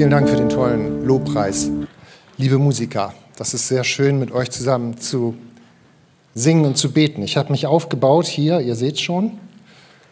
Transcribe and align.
Vielen 0.00 0.12
Dank 0.12 0.30
für 0.30 0.36
den 0.36 0.48
tollen 0.48 1.04
Lobpreis. 1.04 1.70
Liebe 2.38 2.56
Musiker, 2.56 3.12
das 3.36 3.52
ist 3.52 3.68
sehr 3.68 3.84
schön, 3.84 4.18
mit 4.18 4.32
euch 4.32 4.50
zusammen 4.50 4.96
zu 4.96 5.36
singen 6.34 6.64
und 6.64 6.78
zu 6.78 6.90
beten. 6.90 7.22
Ich 7.22 7.36
habe 7.36 7.52
mich 7.52 7.66
aufgebaut 7.66 8.26
hier, 8.26 8.60
ihr 8.60 8.76
seht 8.76 8.98
schon. 8.98 9.32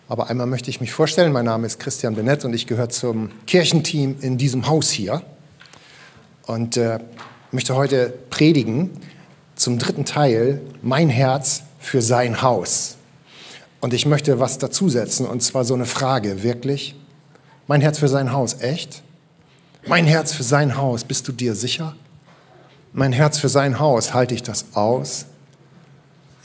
Aber 0.07 0.29
einmal 0.29 0.47
möchte 0.47 0.69
ich 0.69 0.83
mich 0.83 0.93
vorstellen. 0.93 1.33
Mein 1.33 1.47
Name 1.47 1.67
ist 1.67 1.81
Christian 1.81 2.17
Benett 2.17 2.45
und 2.45 2.53
ich 2.53 2.67
gehöre 2.67 2.91
zum 2.91 3.31
Kirchenteam 3.47 4.17
in 4.21 4.37
diesem 4.37 4.69
Haus 4.69 4.91
hier. 4.91 5.23
Und 6.47 6.77
äh, 6.77 6.99
möchte 7.51 7.75
heute 7.75 8.13
predigen 8.29 8.91
zum 9.55 9.79
dritten 9.79 10.05
Teil 10.05 10.61
Mein 10.83 11.09
Herz 11.09 11.63
für 11.79 12.03
sein 12.03 12.43
Haus. 12.43 12.99
Und 13.81 13.95
ich 13.95 14.05
möchte 14.05 14.39
was 14.39 14.59
dazusetzen, 14.59 15.25
und 15.25 15.43
zwar 15.43 15.65
so 15.65 15.73
eine 15.73 15.87
Frage, 15.87 16.43
wirklich? 16.43 16.95
Mein 17.67 17.81
Herz 17.81 17.99
für 17.99 18.09
sein 18.09 18.35
Haus, 18.35 18.61
echt? 18.61 19.03
Mein 19.89 20.05
Herz 20.05 20.35
für 20.35 20.43
sein 20.43 20.77
Haus, 20.77 21.03
bist 21.03 21.27
du 21.29 21.33
dir 21.33 21.55
sicher? 21.55 21.97
Mein 22.93 23.11
Herz 23.11 23.39
für 23.39 23.49
sein 23.49 23.79
Haus, 23.79 24.13
halte 24.13 24.35
ich 24.35 24.43
das 24.43 24.67
aus? 24.75 25.25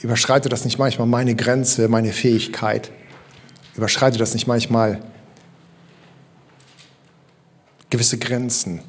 Überschreite 0.02 0.48
das 0.48 0.64
nicht 0.64 0.80
manchmal 0.80 1.08
meine 1.08 1.36
Grenze, 1.36 1.90
meine 1.90 2.14
Fähigkeit? 2.14 2.90
Überschreite 3.76 4.18
das 4.18 4.34
nicht 4.34 4.48
manchmal 4.48 5.02
gewisse 7.90 8.18
Grenzen? 8.18 8.80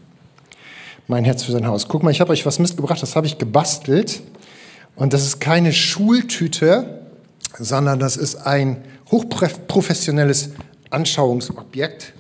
Mein 1.09 1.25
Herz 1.25 1.43
für 1.43 1.51
sein 1.51 1.67
Haus. 1.67 1.89
Guck 1.89 2.05
mal, 2.05 2.13
ich 2.13 2.21
habe 2.21 2.31
euch 2.31 2.47
was 2.47 2.61
mitgebracht, 2.61 3.03
das 3.03 3.17
habe 3.17 3.27
ich 3.27 3.39
gebastelt. 3.39 4.23
Und 4.95 5.13
das 5.15 5.25
ist 5.25 5.41
keine 5.41 5.73
Schultüte, 5.73 7.01
sondern 7.59 7.99
das 7.99 8.17
ist 8.17 8.37
ein 8.37 8.85
hochprofessionelles 9.11 10.51
Anschauungsobjekt, 10.91 12.15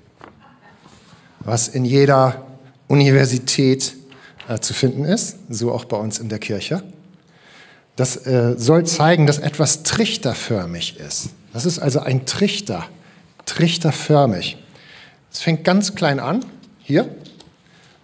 was 1.45 1.69
in 1.69 1.85
jeder 1.85 2.45
Universität 2.89 3.95
äh, 4.49 4.59
zu 4.59 4.75
finden 4.75 5.05
ist, 5.05 5.37
so 5.49 5.73
auch 5.73 5.85
bei 5.85 5.97
uns 5.97 6.19
in 6.19 6.29
der 6.29 6.39
Kirche. 6.39 6.83
Das 7.97 8.27
äh, 8.27 8.55
soll 8.57 8.85
zeigen, 8.87 9.27
dass 9.27 9.39
etwas 9.39 9.83
trichterförmig 9.85 10.99
ist. 10.99 11.31
Das 11.53 11.65
ist 11.65 11.79
also 11.79 12.01
ein 12.01 12.27
Trichter, 12.27 12.87
trichterförmig. 13.47 14.57
Es 15.33 15.41
fängt 15.41 15.65
ganz 15.65 15.95
klein 15.95 16.19
an, 16.21 16.45
hier, 16.81 17.09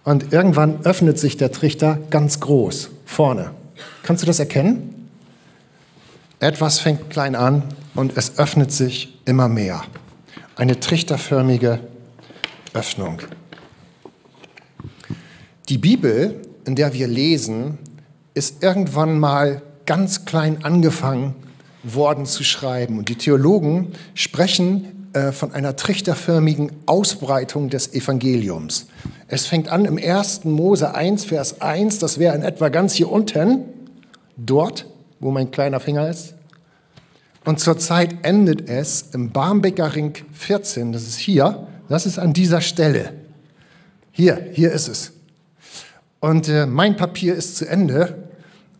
und 0.03 0.33
irgendwann 0.33 0.83
öffnet 0.83 1.19
sich 1.19 1.37
der 1.37 1.51
Trichter 1.51 1.99
ganz 2.09 2.39
groß, 2.39 2.89
vorne. 3.05 3.51
Kannst 4.03 4.23
du 4.23 4.27
das 4.27 4.39
erkennen? 4.39 5.09
Etwas 6.39 6.79
fängt 6.79 7.09
klein 7.11 7.35
an 7.35 7.63
und 7.93 8.17
es 8.17 8.39
öffnet 8.39 8.71
sich 8.71 9.19
immer 9.25 9.47
mehr. 9.47 9.83
Eine 10.55 10.79
trichterförmige 10.79 11.79
Öffnung. 12.73 13.21
Die 15.69 15.77
Bibel, 15.77 16.41
in 16.65 16.75
der 16.75 16.93
wir 16.93 17.07
lesen, 17.07 17.77
ist 18.33 18.63
irgendwann 18.63 19.19
mal 19.19 19.61
ganz 19.85 20.25
klein 20.25 20.63
angefangen 20.63 21.35
worden 21.83 22.25
zu 22.25 22.43
schreiben. 22.43 22.97
Und 22.97 23.09
die 23.09 23.15
Theologen 23.15 23.93
sprechen 24.13 25.09
äh, 25.13 25.31
von 25.31 25.53
einer 25.53 25.75
trichterförmigen 25.75 26.71
Ausbreitung 26.85 27.69
des 27.69 27.93
Evangeliums. 27.93 28.87
Es 29.27 29.47
fängt 29.47 29.69
an 29.69 29.85
im 29.85 29.97
1. 29.97 30.45
Mose 30.45 30.93
1, 30.93 31.25
Vers 31.25 31.61
1, 31.61 31.99
das 31.99 32.19
wäre 32.19 32.35
in 32.35 32.43
etwa 32.43 32.69
ganz 32.69 32.93
hier 32.93 33.11
unten, 33.11 33.63
dort, 34.37 34.85
wo 35.19 35.31
mein 35.31 35.51
kleiner 35.51 35.79
Finger 35.79 36.09
ist. 36.09 36.35
Und 37.43 37.59
zurzeit 37.59 38.23
endet 38.23 38.69
es 38.69 39.01
im 39.13 39.31
Barmbecker 39.31 39.95
Ring 39.95 40.13
14, 40.33 40.91
das 40.91 41.03
ist 41.03 41.17
hier, 41.17 41.67
das 41.91 42.05
ist 42.05 42.19
an 42.19 42.33
dieser 42.33 42.61
Stelle. 42.61 43.13
Hier, 44.11 44.49
hier 44.53 44.71
ist 44.71 44.87
es. 44.87 45.11
Und 46.19 46.47
äh, 46.47 46.65
mein 46.65 46.95
Papier 46.95 47.35
ist 47.35 47.57
zu 47.57 47.67
Ende, 47.67 48.29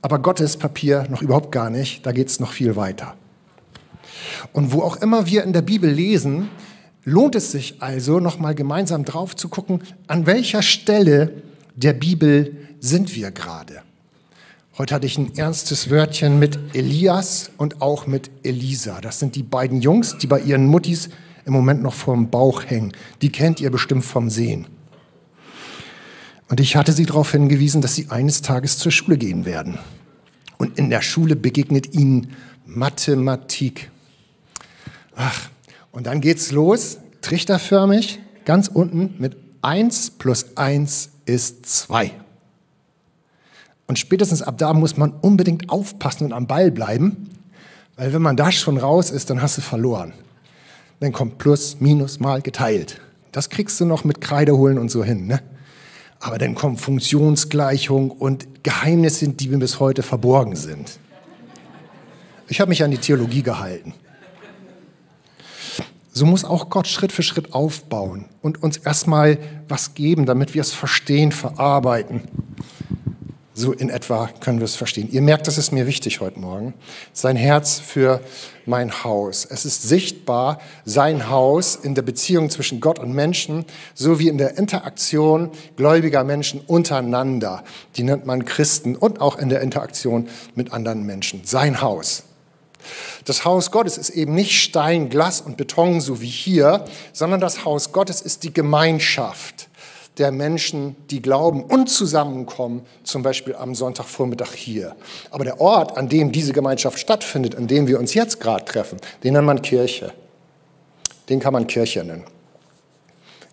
aber 0.02 0.20
Gottes 0.20 0.58
Papier 0.58 1.08
noch 1.10 1.22
überhaupt 1.22 1.52
gar 1.52 1.70
nicht. 1.70 2.06
Da 2.06 2.12
geht 2.12 2.28
es 2.28 2.40
noch 2.40 2.52
viel 2.52 2.76
weiter. 2.76 3.16
Und 4.54 4.72
wo 4.72 4.82
auch 4.82 4.98
immer 4.98 5.26
wir 5.26 5.44
in 5.44 5.54
der 5.54 5.62
Bibel 5.62 5.90
lesen, 5.90 6.50
lohnt 7.04 7.36
es 7.36 7.52
sich 7.52 7.82
also, 7.82 8.20
nochmal 8.20 8.56
gemeinsam 8.56 9.06
drauf 9.06 9.36
zu 9.36 9.50
gucken, 9.50 9.82
an 10.08 10.26
welcher 10.26 10.62
Stelle 10.62 11.32
der 11.76 11.94
Bibel 11.94 12.58
sind 12.80 13.16
wir 13.16 13.32
gerade. 13.32 13.82
Heute 14.78 14.96
hatte 14.96 15.06
ich 15.06 15.18
ein 15.18 15.36
ernstes 15.38 15.90
Wörtchen 15.90 16.40
mit 16.40 16.58
Elias 16.74 17.52
und 17.58 17.82
auch 17.82 18.08
mit 18.08 18.32
Elisa. 18.44 19.02
Das 19.02 19.20
sind 19.20 19.36
die 19.36 19.44
beiden 19.44 19.82
Jungs, 19.82 20.18
die 20.18 20.28
bei 20.28 20.40
ihren 20.40 20.66
Muttis 20.66 21.10
im 21.52 21.58
Moment 21.58 21.84
noch 21.84 21.94
vorm 21.94 22.30
Bauch 22.30 22.64
hängen. 22.66 22.94
Die 23.22 23.30
kennt 23.30 23.60
ihr 23.60 23.72
bestimmt 23.72 24.06
vom 24.06 24.30
Sehen. 24.30 24.68
Und 26.48 26.62
ich 26.62 26.78
hatte 26.78 26.94
sie 26.94 27.06
darauf 27.06 27.32
hingewiesen, 27.32 27.82
dass 27.82 27.94
sie 27.94 28.08
eines 28.10 28.42
Tages 28.42 28.78
zur 28.78 28.94
Schule 28.94 29.18
gehen 29.18 29.44
werden. 29.44 29.78
Und 30.58 30.78
in 30.78 30.90
der 30.90 31.02
Schule 31.02 31.36
begegnet 31.36 31.94
ihnen 31.94 32.34
Mathematik. 32.66 33.92
Ach, 35.14 35.50
und 35.92 36.08
dann 36.08 36.22
geht's 36.22 36.54
los, 36.54 37.00
trichterförmig, 37.20 38.20
ganz 38.46 38.70
unten 38.70 39.16
mit 39.20 39.36
1 39.62 40.12
plus 40.12 40.56
1 40.56 41.10
ist 41.26 41.66
2. 41.66 42.12
Und 43.88 44.00
spätestens 44.00 44.42
ab 44.42 44.58
da 44.58 44.74
muss 44.74 44.96
man 44.96 45.12
unbedingt 45.12 45.70
aufpassen 45.70 46.24
und 46.24 46.34
am 46.34 46.48
Ball 46.48 46.72
bleiben, 46.72 47.30
weil 47.98 48.14
wenn 48.14 48.22
man 48.22 48.38
da 48.38 48.54
schon 48.54 48.78
raus 48.78 49.12
ist, 49.12 49.30
dann 49.30 49.42
hast 49.42 49.58
du 49.58 49.62
verloren. 49.62 50.14
Dann 51.02 51.12
kommt 51.12 51.40
Plus, 51.40 51.78
Minus, 51.80 52.20
Mal 52.20 52.42
geteilt. 52.42 53.02
Das 53.32 53.50
kriegst 53.50 53.80
du 53.82 53.86
noch 53.86 54.04
mit 54.04 54.22
Kreide 54.22 54.56
holen 54.56 54.78
und 54.78 54.90
so 54.90 55.04
hin. 55.04 55.26
Ne? 55.26 55.42
Aber 56.20 56.38
dann 56.38 56.54
kommt 56.54 56.80
Funktionsgleichung 56.80 58.12
und 58.12 58.64
Geheimnisse, 58.64 59.30
die 59.30 59.48
mir 59.48 59.58
bis 59.58 59.80
heute 59.80 60.04
verborgen 60.04 60.56
sind. 60.56 61.00
Ich 62.48 62.62
habe 62.62 62.70
mich 62.70 62.84
an 62.84 62.92
die 62.92 63.00
Theologie 63.00 63.42
gehalten. 63.42 63.96
So 66.14 66.28
muss 66.28 66.46
auch 66.46 66.70
Gott 66.70 66.88
Schritt 66.88 67.12
für 67.12 67.24
Schritt 67.24 67.54
aufbauen 67.54 68.26
und 68.44 68.62
uns 68.62 68.78
erstmal 68.78 69.40
was 69.68 69.96
geben, 69.96 70.28
damit 70.28 70.54
wir 70.54 70.62
es 70.62 70.72
verstehen, 70.72 71.32
verarbeiten. 71.32 72.22
So 73.54 73.74
in 73.74 73.90
etwa 73.90 74.30
können 74.40 74.60
wir 74.60 74.66
es 74.66 74.76
verstehen. 74.76 75.10
Ihr 75.12 75.22
merkt, 75.22 75.46
das 75.46 75.58
ist 75.58 75.72
mir 75.72 75.86
wichtig 75.86 76.22
heute 76.22 76.40
Morgen. 76.40 76.74
Sein 77.12 77.36
Herz 77.36 77.80
für 77.80 78.22
mein 78.66 79.04
Haus. 79.04 79.44
Es 79.44 79.66
ist 79.66 79.84
sichtbar, 79.84 80.62
sein 80.86 81.30
Haus 81.30 81.76
in 81.76 81.94
der 81.94 82.02
Beziehung 82.02 82.50
zwischen 82.50 82.80
Gott 82.80 82.98
und 82.98 83.14
Menschen, 83.14 83.66
sowie 83.94 84.30
in 84.30 84.38
der 84.38 84.58
Interaktion 84.58 85.52
gläubiger 85.76 86.24
Menschen 86.24 86.62
untereinander. 86.62 87.66
Die 87.98 88.04
nennt 88.04 88.26
man 88.26 88.46
Christen 88.46 88.96
und 88.96 89.20
auch 89.20 89.38
in 89.38 89.50
der 89.50 89.60
Interaktion 89.60 90.30
mit 90.56 90.72
anderen 90.72 91.06
Menschen. 91.06 91.42
Sein 91.44 91.82
Haus. 91.82 92.24
Das 93.26 93.44
Haus 93.44 93.70
Gottes 93.70 93.98
ist 93.98 94.12
eben 94.12 94.34
nicht 94.34 94.54
Stein, 94.54 95.10
Glas 95.10 95.42
und 95.42 95.58
Beton, 95.58 96.00
so 96.00 96.22
wie 96.22 96.28
hier, 96.28 96.86
sondern 97.12 97.42
das 97.42 97.66
Haus 97.66 97.92
Gottes 97.92 98.22
ist 98.22 98.44
die 98.44 98.54
Gemeinschaft 98.54 99.68
der 100.18 100.32
Menschen, 100.32 100.96
die 101.10 101.22
glauben 101.22 101.64
und 101.64 101.90
zusammenkommen, 101.90 102.86
zum 103.04 103.24
Beispiel 103.24 103.56
am 103.56 103.76
Sonntagvormittag 103.76 104.54
hier. 104.54 104.96
Aber 105.30 105.46
der 105.46 105.62
Ort, 105.62 105.98
an 105.98 106.10
dem 106.10 106.32
diese 106.32 106.54
Gemeinschaft 106.54 107.00
stattfindet, 107.00 107.56
an 107.56 107.68
dem 107.68 107.88
wir 107.88 108.00
uns 108.00 108.14
jetzt 108.14 108.40
gerade 108.40 108.66
treffen, 108.66 109.00
den 109.24 109.34
nennt 109.34 109.46
man 109.46 109.62
Kirche. 109.62 110.14
Den 111.30 111.40
kann 111.40 111.54
man 111.54 111.68
Kirche 111.68 112.04
nennen. 112.04 112.26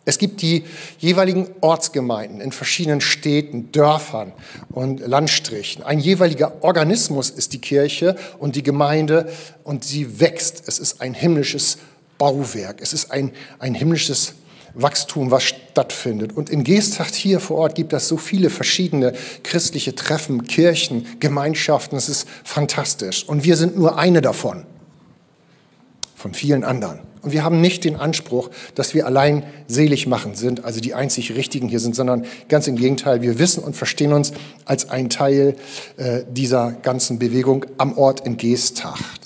Es 0.08 0.16
gibt 0.16 0.41
die 0.41 0.64
jeweiligen 0.98 1.48
Ortsgemeinden 1.60 2.41
in 2.41 2.50
verschiedenen 2.50 3.02
Städten, 3.02 3.70
Dörfern 3.72 4.32
und 4.70 5.00
Landstrichen. 5.00 5.84
Ein 5.84 5.98
jeweiliger 6.00 6.64
Organismus 6.64 7.28
ist 7.28 7.52
die 7.52 7.60
Kirche 7.60 8.16
und 8.38 8.56
die 8.56 8.62
Gemeinde 8.62 9.30
und 9.64 9.84
sie 9.84 10.19
wächst. 10.19 10.62
Es 10.66 10.78
ist 10.78 11.02
ein 11.02 11.12
himmlisches 11.12 11.76
Bauwerk. 12.16 12.80
Es 12.80 12.94
ist 12.94 13.12
ein, 13.12 13.32
ein 13.58 13.75
himmlisches 13.75 14.32
Wachstum, 14.75 15.31
was 15.31 15.45
stattfindet. 15.45 16.37
Und 16.37 16.51
in 16.51 16.65
Geesthacht 16.65 17.15
hier 17.15 17.41
vor 17.41 17.59
Ort 17.59 17.75
gibt 17.75 17.93
es 17.93 18.09
so 18.09 18.17
viele 18.17 18.50
verschiedene 18.50 19.12
christliche 19.43 19.94
Treffen, 19.94 20.44
Kirchen, 20.44 21.06
Gemeinschaften. 21.20 21.97
Es 21.97 22.09
ist 22.09 22.29
fantastisch. 22.44 23.29
Und 23.29 23.44
wir 23.44 23.56
sind 23.56 23.76
nur 23.76 23.99
eine 23.99 24.20
davon, 24.20 24.65
von 26.15 26.35
vielen 26.35 26.65
anderen. 26.65 27.00
Und 27.23 27.32
wir 27.32 27.43
haben 27.43 27.61
nicht 27.61 27.85
den 27.85 27.97
Anspruch, 27.97 28.50
dass 28.75 28.94
wir 28.94 29.06
allein 29.06 29.43
selig 29.67 30.06
machen 30.06 30.35
sind, 30.35 30.65
also 30.65 30.81
die 30.81 30.94
einzig 30.94 31.35
Richtigen 31.35 31.69
hier 31.69 31.81
sind, 31.81 31.97
sondern 31.97 32.25
ganz 32.49 32.67
im 32.69 32.76
Gegenteil, 32.76 33.23
wir 33.23 33.38
wissen 33.38 33.62
und 33.62 33.76
verstehen 33.76 34.12
uns 34.12 34.32
als 34.64 34.88
ein 34.91 35.11
Teil 35.11 35.56
äh, 35.97 36.23
dieser 36.31 36.73
ganzen 36.73 37.19
Bewegung 37.19 37.67
am 37.79 37.99
Ort 37.99 38.25
in 38.25 38.37
Geesthacht. 38.37 39.18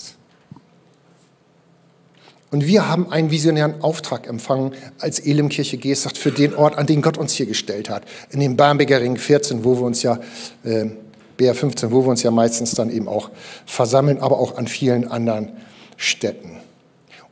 Und 2.53 2.67
wir 2.67 2.87
haben 2.87 3.11
einen 3.11 3.31
visionären 3.31 3.81
Auftrag 3.81 4.27
empfangen 4.27 4.73
als 4.99 5.17
Elimkirche 5.17 5.77
Geesthacht 5.77 6.19
für 6.19 6.31
den 6.31 6.53
Ort, 6.53 6.77
an 6.77 6.85
den 6.85 7.01
Gott 7.01 7.17
uns 7.17 7.33
hier 7.33 7.47
gestellt 7.47 7.89
hat. 7.89 8.03
In 8.29 8.39
dem 8.41 8.55
Barmbeker 8.55 9.01
Ring 9.01 9.17
14, 9.17 9.63
wo 9.63 9.79
wir 9.79 9.81
uns 9.81 10.03
ja, 10.03 10.19
äh, 10.63 10.85
BR15, 11.39 11.89
wo 11.89 12.03
wir 12.05 12.09
uns 12.09 12.21
ja 12.21 12.29
meistens 12.29 12.75
dann 12.75 12.91
eben 12.91 13.07
auch 13.07 13.31
versammeln, 13.65 14.19
aber 14.19 14.37
auch 14.37 14.55
an 14.55 14.67
vielen 14.67 15.07
anderen 15.07 15.53
Städten. 15.97 16.59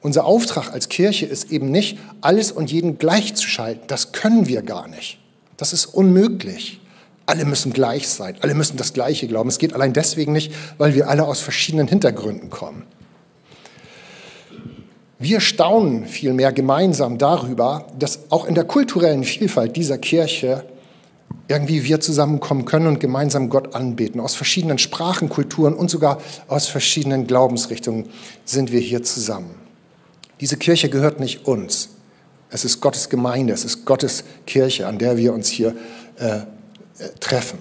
Unser 0.02 0.26
Auftrag 0.26 0.74
als 0.74 0.90
Kirche 0.90 1.28
ist 1.28 1.52
eben 1.52 1.70
nicht, 1.70 2.00
alles 2.22 2.52
und 2.52 2.72
jeden 2.72 2.98
gleichzuschalten. 2.98 3.84
Das 3.86 4.14
können 4.14 4.48
wir 4.48 4.64
gar 4.64 4.88
nicht. 4.88 5.20
Das 5.56 5.72
ist 5.72 5.86
unmöglich. 5.86 6.82
Alle 7.28 7.46
müssen 7.46 7.74
gleich 7.74 8.08
sein, 8.08 8.38
alle 8.42 8.56
müssen 8.56 8.76
das 8.76 8.94
Gleiche 8.94 9.28
glauben. 9.28 9.50
Es 9.50 9.60
geht 9.60 9.76
allein 9.76 9.94
deswegen 9.94 10.34
nicht, 10.34 10.52
weil 10.80 10.96
wir 10.96 11.10
alle 11.10 11.26
aus 11.26 11.42
verschiedenen 11.42 11.88
Hintergründen 11.88 12.50
kommen. 12.50 12.88
Wir 15.22 15.40
staunen 15.40 16.08
vielmehr 16.08 16.52
gemeinsam 16.52 17.20
darüber, 17.20 17.86
dass 18.00 18.32
auch 18.32 18.46
in 18.46 18.56
der 18.56 18.64
kulturellen 18.64 19.24
Vielfalt 19.24 19.76
dieser 19.76 20.00
Kirche 20.00 20.66
irgendwie 21.48 21.84
wir 21.84 22.00
zusammenkommen 22.00 22.66
können 22.66 22.88
und 22.88 23.00
gemeinsam 23.00 23.50
Gott 23.50 23.76
anbeten. 23.76 24.20
Aus 24.20 24.34
verschiedenen 24.34 24.80
Sprachen, 24.80 25.30
Kulturen 25.30 25.76
und 25.76 25.92
sogar 25.92 26.20
aus 26.48 26.68
verschiedenen 26.68 27.28
Glaubensrichtungen 27.28 28.10
sind 28.46 28.72
wir 28.72 28.80
hier 28.80 29.04
zusammen. 29.04 29.54
Diese 30.40 30.58
Kirche 30.58 30.90
gehört 30.90 31.20
nicht 31.20 31.46
uns. 31.46 31.90
Es 32.50 32.66
ist 32.66 32.82
Gottes 32.82 33.08
Gemeinde, 33.08 33.54
es 33.54 33.64
ist 33.64 33.86
Gottes 33.86 34.24
Kirche, 34.48 34.88
an 34.88 34.98
der 34.98 35.18
wir 35.18 35.34
uns 35.34 35.50
hier 35.50 35.76
äh, 36.18 36.38
äh 36.38 36.44
treffen. 37.20 37.60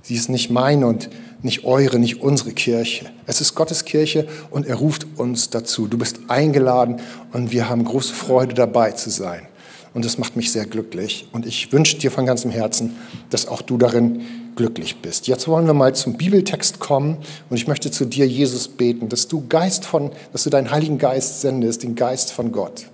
Sie 0.00 0.14
ist 0.14 0.30
nicht 0.30 0.50
meine 0.50 0.86
und 0.86 1.10
nicht 1.44 1.64
eure, 1.64 1.98
nicht 1.98 2.22
unsere 2.22 2.52
Kirche. 2.52 3.06
Es 3.26 3.40
ist 3.40 3.54
Gottes 3.54 3.84
Kirche 3.84 4.26
und 4.50 4.66
er 4.66 4.76
ruft 4.76 5.06
uns 5.16 5.50
dazu. 5.50 5.86
Du 5.86 5.98
bist 5.98 6.18
eingeladen 6.28 7.00
und 7.32 7.52
wir 7.52 7.68
haben 7.68 7.84
große 7.84 8.14
Freude 8.14 8.54
dabei 8.54 8.92
zu 8.92 9.10
sein. 9.10 9.46
Und 9.92 10.04
das 10.04 10.18
macht 10.18 10.36
mich 10.36 10.50
sehr 10.50 10.64
glücklich. 10.64 11.28
Und 11.32 11.46
ich 11.46 11.70
wünsche 11.70 11.98
dir 11.98 12.10
von 12.10 12.26
ganzem 12.26 12.50
Herzen, 12.50 12.96
dass 13.30 13.46
auch 13.46 13.62
du 13.62 13.76
darin 13.76 14.22
glücklich 14.56 15.02
bist. 15.02 15.28
Jetzt 15.28 15.46
wollen 15.46 15.66
wir 15.66 15.74
mal 15.74 15.94
zum 15.94 16.14
Bibeltext 16.14 16.80
kommen 16.80 17.18
und 17.50 17.56
ich 17.56 17.68
möchte 17.68 17.90
zu 17.90 18.06
dir, 18.06 18.26
Jesus, 18.26 18.66
beten, 18.66 19.08
dass 19.08 19.28
du 19.28 19.46
Geist 19.46 19.84
von, 19.84 20.12
dass 20.32 20.44
du 20.44 20.50
deinen 20.50 20.70
Heiligen 20.70 20.98
Geist 20.98 21.42
sendest, 21.42 21.82
den 21.82 21.94
Geist 21.94 22.32
von 22.32 22.52
Gott. 22.52 22.86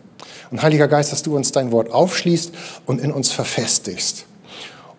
Und 0.50 0.62
Heiliger 0.62 0.88
Geist, 0.88 1.12
dass 1.12 1.22
du 1.22 1.36
uns 1.36 1.52
dein 1.52 1.70
Wort 1.70 1.92
aufschließt 1.92 2.52
und 2.84 3.00
in 3.00 3.12
uns 3.12 3.30
verfestigst. 3.30 4.26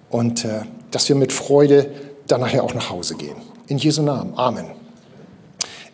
Und 0.10 0.46
äh, 0.46 0.62
dass 0.92 1.10
wir 1.10 1.16
mit 1.16 1.34
Freude 1.34 1.92
dann 2.28 2.42
nachher 2.42 2.64
auch 2.64 2.74
nach 2.74 2.90
Hause 2.90 3.16
gehen. 3.16 3.36
In 3.68 3.78
Jesu 3.78 4.02
Namen. 4.02 4.34
Amen. 4.36 4.66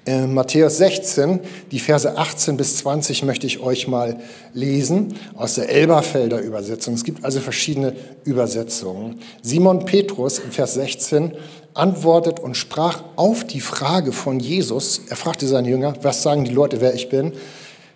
In 0.07 0.33
Matthäus 0.33 0.77
16, 0.77 1.41
die 1.69 1.79
Verse 1.79 2.18
18 2.18 2.56
bis 2.56 2.77
20 2.77 3.24
möchte 3.24 3.45
ich 3.45 3.59
euch 3.59 3.89
mal 3.89 4.21
lesen 4.53 5.15
aus 5.35 5.56
der 5.56 5.68
Elberfelder 5.68 6.39
Übersetzung. 6.39 6.94
Es 6.94 7.03
gibt 7.03 7.25
also 7.25 7.41
verschiedene 7.41 7.94
Übersetzungen. 8.24 9.19
Simon 9.41 9.83
Petrus 9.83 10.39
im 10.39 10.51
Vers 10.51 10.75
16 10.75 11.33
antwortet 11.74 12.39
und 12.39 12.56
sprach 12.56 13.03
auf 13.18 13.44
die 13.44 13.59
Frage 13.59 14.13
von 14.13 14.39
Jesus. 14.39 15.01
Er 15.09 15.18
fragte 15.18 15.45
seine 15.45 15.68
Jünger, 15.68 15.94
was 16.01 16.24
sagen 16.24 16.45
die 16.45 16.53
Leute, 16.53 16.79
wer 16.79 16.94
ich 16.94 17.09
bin? 17.09 17.33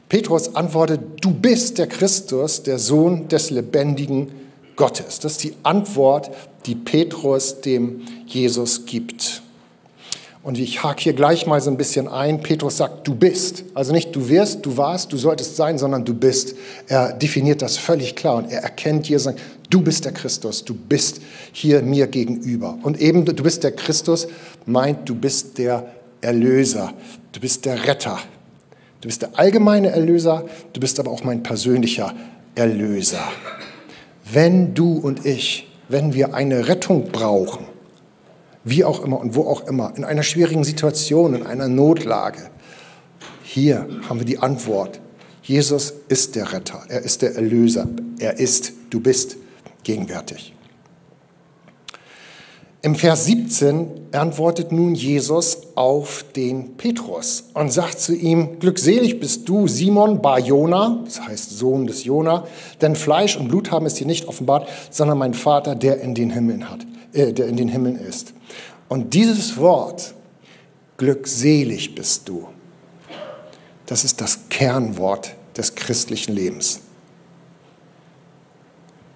Petrus 0.09 0.53
antwortet, 0.57 0.99
du 1.21 1.31
bist 1.33 1.77
der 1.77 1.87
Christus, 1.87 2.63
der 2.63 2.77
Sohn 2.77 3.29
des 3.29 3.51
lebendigen 3.51 4.33
Gottes. 4.75 5.19
Das 5.19 5.33
ist 5.33 5.43
die 5.43 5.53
Antwort, 5.63 6.31
die 6.65 6.75
Petrus 6.75 7.61
dem 7.61 8.01
Jesus 8.25 8.85
gibt. 8.85 9.41
Und 10.43 10.57
ich 10.57 10.83
hake 10.83 11.03
hier 11.03 11.13
gleich 11.13 11.45
mal 11.45 11.61
so 11.61 11.69
ein 11.69 11.77
bisschen 11.77 12.07
ein. 12.07 12.41
Petrus 12.41 12.77
sagt, 12.77 13.07
du 13.07 13.13
bist. 13.13 13.63
Also 13.75 13.93
nicht 13.93 14.15
du 14.15 14.27
wirst, 14.27 14.65
du 14.65 14.75
warst, 14.75 15.13
du 15.13 15.17
solltest 15.17 15.55
sein, 15.55 15.77
sondern 15.77 16.03
du 16.03 16.15
bist. 16.15 16.55
Er 16.87 17.13
definiert 17.13 17.61
das 17.61 17.77
völlig 17.77 18.15
klar 18.15 18.37
und 18.37 18.51
er 18.51 18.63
erkennt 18.63 19.05
hier, 19.05 19.19
sagt, 19.19 19.39
du 19.69 19.81
bist 19.81 20.05
der 20.05 20.13
Christus, 20.13 20.65
du 20.65 20.73
bist 20.73 21.21
hier 21.51 21.83
mir 21.83 22.07
gegenüber. 22.07 22.79
Und 22.81 22.99
eben 22.99 23.23
du 23.23 23.43
bist 23.43 23.63
der 23.63 23.71
Christus, 23.71 24.27
meint, 24.65 25.07
du 25.07 25.13
bist 25.13 25.59
der 25.59 25.91
Erlöser, 26.21 26.93
du 27.33 27.39
bist 27.39 27.65
der 27.65 27.87
Retter. 27.87 28.17
Du 29.01 29.07
bist 29.07 29.23
der 29.23 29.37
allgemeine 29.37 29.89
Erlöser, 29.89 30.45
du 30.73 30.79
bist 30.79 30.99
aber 30.99 31.09
auch 31.09 31.23
mein 31.23 31.41
persönlicher 31.41 32.13
Erlöser. 32.53 33.23
Wenn 34.23 34.73
du 34.73 34.97
und 34.97 35.25
ich, 35.25 35.71
wenn 35.89 36.13
wir 36.13 36.33
eine 36.33 36.67
Rettung 36.67 37.11
brauchen, 37.11 37.65
wie 38.63 38.83
auch 38.83 39.03
immer 39.03 39.19
und 39.19 39.35
wo 39.35 39.47
auch 39.47 39.67
immer, 39.67 39.93
in 39.95 40.03
einer 40.03 40.23
schwierigen 40.23 40.63
Situation, 40.63 41.33
in 41.33 41.45
einer 41.45 41.67
Notlage, 41.67 42.49
hier 43.43 43.87
haben 44.07 44.19
wir 44.19 44.25
die 44.25 44.37
Antwort. 44.37 45.01
Jesus 45.43 45.93
ist 46.07 46.35
der 46.35 46.53
Retter, 46.53 46.83
er 46.87 47.01
ist 47.01 47.21
der 47.21 47.35
Erlöser, 47.35 47.87
er 48.19 48.39
ist, 48.39 48.73
du 48.89 48.99
bist 48.99 49.37
gegenwärtig. 49.83 50.53
Im 52.83 52.95
Vers 52.95 53.25
17 53.25 54.07
antwortet 54.11 54.71
nun 54.71 54.95
Jesus 54.95 55.59
auf 55.75 56.25
den 56.35 56.77
Petrus 56.77 57.43
und 57.53 57.71
sagt 57.71 57.99
zu 57.99 58.15
ihm, 58.15 58.57
glückselig 58.59 59.19
bist 59.19 59.47
du, 59.47 59.67
Simon 59.67 60.19
bar 60.19 60.39
Jona, 60.39 60.99
das 61.05 61.21
heißt 61.21 61.59
Sohn 61.59 61.85
des 61.85 62.05
Jona, 62.05 62.47
denn 62.81 62.95
Fleisch 62.95 63.37
und 63.37 63.49
Blut 63.49 63.69
haben 63.69 63.85
es 63.85 63.93
dir 63.93 64.07
nicht 64.07 64.27
offenbart, 64.27 64.67
sondern 64.89 65.19
mein 65.19 65.35
Vater, 65.35 65.75
der 65.75 66.01
in 66.01 66.15
den 66.15 66.31
Himmeln 66.31 66.71
hat, 66.71 66.87
äh, 67.13 67.31
der 67.33 67.47
in 67.47 67.55
den 67.55 67.67
Himmeln 67.67 67.97
ist. 67.97 68.33
Und 68.89 69.13
dieses 69.13 69.57
Wort, 69.57 70.15
glückselig 70.97 71.93
bist 71.93 72.27
du, 72.27 72.47
das 73.85 74.03
ist 74.03 74.21
das 74.21 74.49
Kernwort 74.49 75.35
des 75.55 75.75
christlichen 75.75 76.33
Lebens. 76.33 76.79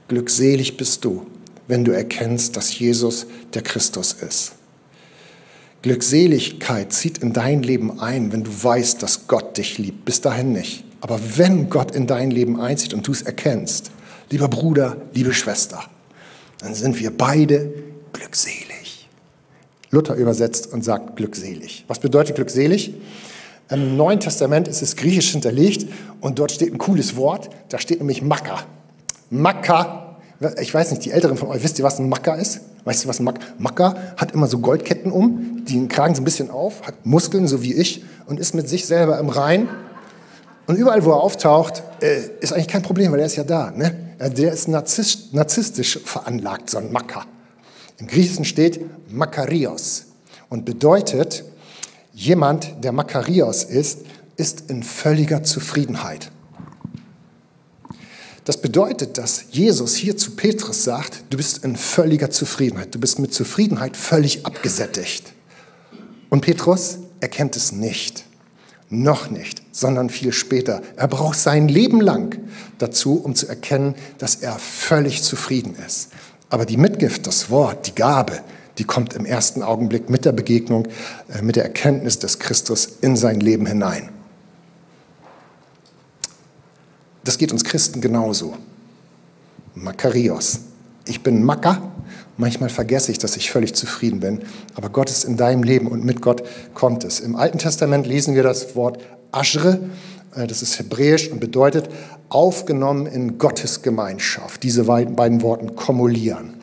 Glückselig 0.07 0.77
bist 0.77 1.03
du 1.03 1.25
wenn 1.67 1.83
du 1.83 1.91
erkennst, 1.91 2.55
dass 2.57 2.77
Jesus 2.77 3.25
der 3.53 3.61
Christus 3.61 4.13
ist. 4.13 4.53
Glückseligkeit 5.81 6.91
zieht 6.93 7.19
in 7.19 7.33
dein 7.33 7.61
Leben 7.61 7.99
ein, 7.99 8.31
wenn 8.31 8.43
du 8.43 8.51
weißt, 8.51 9.03
dass 9.03 9.27
Gott 9.27 9.57
dich 9.57 9.77
liebt. 9.77 10.05
Bis 10.05 10.19
dahin 10.21 10.51
nicht. 10.51 10.83
Aber 10.99 11.19
wenn 11.35 11.69
Gott 11.69 11.95
in 11.95 12.07
dein 12.07 12.31
Leben 12.31 12.59
einzieht 12.59 12.93
und 12.93 13.07
du 13.07 13.11
es 13.11 13.21
erkennst, 13.21 13.91
lieber 14.31 14.47
Bruder, 14.47 14.97
liebe 15.13 15.33
Schwester, 15.33 15.83
dann 16.59 16.73
sind 16.73 16.99
wir 16.99 17.15
beide 17.15 17.71
glückselig. 18.13 19.07
Luther 19.91 20.15
übersetzt 20.15 20.73
und 20.73 20.83
sagt 20.83 21.15
glückselig. 21.15 21.85
Was 21.87 21.99
bedeutet 21.99 22.35
glückselig? 22.35 22.95
Im 23.69 23.95
Neuen 23.97 24.19
Testament 24.19 24.67
ist 24.67 24.81
es 24.81 24.95
griechisch 24.95 25.31
hinterlegt 25.31 25.87
und 26.21 26.39
dort 26.39 26.51
steht 26.51 26.73
ein 26.73 26.77
cooles 26.77 27.15
Wort, 27.15 27.49
da 27.69 27.79
steht 27.79 27.99
nämlich 27.99 28.21
Macker. 28.21 28.65
Macker 29.29 30.04
ich 30.59 30.73
weiß 30.73 30.91
nicht, 30.91 31.05
die 31.05 31.11
Älteren 31.11 31.37
von 31.37 31.49
euch, 31.49 31.63
wisst 31.63 31.79
ihr, 31.79 31.85
was 31.85 31.99
ein 31.99 32.09
Macker 32.09 32.37
ist? 32.37 32.61
Weißt 32.83 33.03
du, 33.03 33.07
was 33.07 33.19
ein 33.19 33.23
Macker? 33.23 33.41
Macker 33.57 33.95
hat 34.17 34.33
immer 34.33 34.47
so 34.47 34.59
Goldketten 34.59 35.11
um, 35.11 35.63
die 35.65 35.87
kragen 35.87 36.13
so 36.13 36.21
ein 36.21 36.25
bisschen 36.25 36.49
auf, 36.49 36.85
hat 36.85 37.05
Muskeln, 37.05 37.47
so 37.47 37.63
wie 37.63 37.73
ich, 37.73 38.03
und 38.25 38.39
ist 38.39 38.53
mit 38.53 38.67
sich 38.67 38.85
selber 38.85 39.17
im 39.19 39.29
Rein. 39.29 39.69
Und 40.67 40.75
überall, 40.75 41.05
wo 41.05 41.11
er 41.11 41.21
auftaucht, 41.21 41.83
äh, 42.01 42.21
ist 42.41 42.53
eigentlich 42.53 42.67
kein 42.67 42.81
Problem, 42.81 43.11
weil 43.11 43.19
er 43.19 43.25
ist 43.27 43.35
ja 43.35 43.43
da. 43.43 43.71
Ne? 43.71 43.95
Der 44.19 44.51
ist 44.51 44.67
narzisstisch 44.67 45.99
veranlagt, 46.03 46.69
so 46.69 46.77
ein 46.77 46.91
Macker. 46.91 47.25
Im 47.97 48.07
Griechischen 48.07 48.45
steht 48.45 48.81
Makarios 49.09 50.05
und 50.49 50.65
bedeutet, 50.65 51.45
jemand, 52.13 52.83
der 52.83 52.91
Makarios 52.91 53.63
ist, 53.63 53.99
ist 54.37 54.69
in 54.69 54.83
völliger 54.83 55.43
Zufriedenheit. 55.43 56.31
Das 58.45 58.61
bedeutet, 58.61 59.17
dass 59.17 59.45
Jesus 59.49 59.95
hier 59.95 60.17
zu 60.17 60.31
Petrus 60.31 60.83
sagt, 60.83 61.23
du 61.31 61.37
bist 61.37 61.63
in 61.63 61.75
völliger 61.75 62.29
Zufriedenheit, 62.29 62.93
du 62.93 62.99
bist 62.99 63.17
mit 63.17 63.33
Zufriedenheit 63.33 63.97
völlig 63.97 64.45
abgesättigt. 64.45 65.33
Und 66.29 66.41
Petrus 66.41 66.99
erkennt 67.19 67.55
es 67.55 67.71
nicht, 67.71 68.23
noch 68.89 69.31
nicht, 69.31 69.63
sondern 69.71 70.11
viel 70.11 70.31
später. 70.31 70.83
Er 70.95 71.07
braucht 71.07 71.39
sein 71.39 71.67
Leben 71.67 71.99
lang 71.99 72.39
dazu, 72.77 73.15
um 73.15 73.33
zu 73.33 73.47
erkennen, 73.47 73.95
dass 74.19 74.35
er 74.35 74.59
völlig 74.59 75.23
zufrieden 75.23 75.75
ist. 75.85 76.09
Aber 76.49 76.67
die 76.67 76.77
Mitgift, 76.77 77.25
das 77.25 77.49
Wort, 77.49 77.87
die 77.87 77.95
Gabe, 77.95 78.41
die 78.77 78.83
kommt 78.83 79.13
im 79.13 79.25
ersten 79.25 79.63
Augenblick 79.63 80.11
mit 80.11 80.23
der 80.23 80.33
Begegnung, 80.33 80.87
äh, 81.33 81.41
mit 81.41 81.55
der 81.55 81.63
Erkenntnis 81.63 82.19
des 82.19 82.37
Christus 82.37 82.97
in 83.01 83.15
sein 83.15 83.39
Leben 83.39 83.65
hinein. 83.65 84.09
Das 87.25 87.37
geht 87.37 87.51
uns 87.51 87.63
Christen 87.63 87.99
genauso. 87.99 88.53
Makarios. 89.73 90.59
Ich 91.05 91.21
bin 91.21 91.43
Macker. 91.43 91.81
Manchmal 92.37 92.69
vergesse 92.69 93.11
ich, 93.11 93.17
dass 93.17 93.35
ich 93.35 93.51
völlig 93.51 93.73
zufrieden 93.75 94.19
bin. 94.19 94.41
Aber 94.75 94.89
Gott 94.89 95.09
ist 95.09 95.25
in 95.25 95.35
deinem 95.35 95.63
Leben 95.63 95.87
und 95.87 96.05
mit 96.05 96.21
Gott 96.21 96.43
kommt 96.73 97.03
es. 97.03 97.19
Im 97.19 97.35
Alten 97.35 97.57
Testament 97.57 98.05
lesen 98.05 98.35
wir 98.35 98.43
das 98.43 98.75
Wort 98.75 98.99
Aschre. 99.31 99.79
Äh, 100.35 100.47
das 100.47 100.61
ist 100.61 100.77
hebräisch 100.77 101.29
und 101.29 101.39
bedeutet 101.39 101.89
aufgenommen 102.29 103.07
in 103.07 103.37
Gottes 103.37 103.81
Gemeinschaft. 103.81 104.63
Diese 104.63 104.83
beiden 104.83 105.41
Worten 105.41 105.75
kumulieren. 105.75 106.53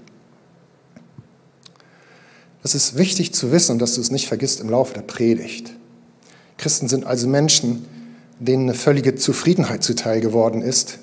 Das 2.62 2.76
ist 2.76 2.96
wichtig 2.96 3.34
zu 3.34 3.50
wissen 3.50 3.80
dass 3.80 3.96
du 3.96 4.00
es 4.00 4.12
nicht 4.12 4.28
vergisst 4.28 4.60
im 4.60 4.70
Laufe 4.70 4.94
der 4.94 5.02
Predigt. 5.02 5.72
Christen 6.56 6.86
sind 6.86 7.04
also 7.04 7.26
Menschen, 7.26 7.86
denen 8.44 8.64
eine 8.64 8.74
völlige 8.74 9.14
Zufriedenheit 9.14 9.82
zuteil 9.82 10.20
geworden 10.20 10.62
ist 10.62 10.98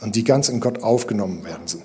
und 0.00 0.16
die 0.16 0.24
ganz 0.24 0.48
in 0.48 0.60
Gott 0.60 0.82
aufgenommen 0.82 1.44
werden 1.44 1.66
sind. 1.66 1.84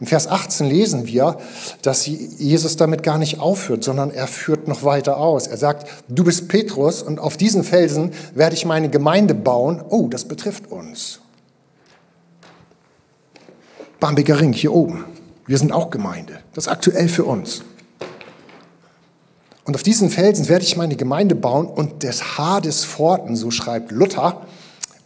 Im 0.00 0.06
Vers 0.06 0.26
18 0.26 0.66
lesen 0.66 1.06
wir, 1.06 1.38
dass 1.82 2.06
Jesus 2.06 2.76
damit 2.76 3.02
gar 3.02 3.18
nicht 3.18 3.38
aufhört, 3.38 3.84
sondern 3.84 4.10
er 4.10 4.26
führt 4.26 4.66
noch 4.66 4.82
weiter 4.82 5.18
aus. 5.18 5.46
Er 5.46 5.56
sagt, 5.56 5.88
du 6.08 6.24
bist 6.24 6.48
Petrus 6.48 7.02
und 7.02 7.20
auf 7.20 7.36
diesen 7.36 7.62
Felsen 7.62 8.12
werde 8.34 8.56
ich 8.56 8.64
meine 8.64 8.90
Gemeinde 8.90 9.34
bauen. 9.34 9.82
Oh, 9.88 10.08
das 10.08 10.24
betrifft 10.24 10.70
uns. 10.70 11.20
Barmbeker 14.00 14.40
Ring 14.40 14.52
hier 14.52 14.72
oben. 14.72 15.04
Wir 15.46 15.58
sind 15.58 15.72
auch 15.72 15.90
Gemeinde. 15.90 16.40
Das 16.54 16.66
ist 16.66 16.72
aktuell 16.72 17.08
für 17.08 17.24
uns. 17.24 17.62
Und 19.64 19.74
auf 19.74 19.82
diesen 19.82 20.10
Felsen 20.10 20.48
werde 20.48 20.64
ich 20.64 20.76
meine 20.76 20.96
Gemeinde 20.96 21.34
bauen 21.34 21.66
und 21.66 22.02
des 22.02 22.36
Hades 22.36 22.84
Pforten, 22.84 23.34
so 23.34 23.50
schreibt 23.50 23.90
Luther, 23.90 24.42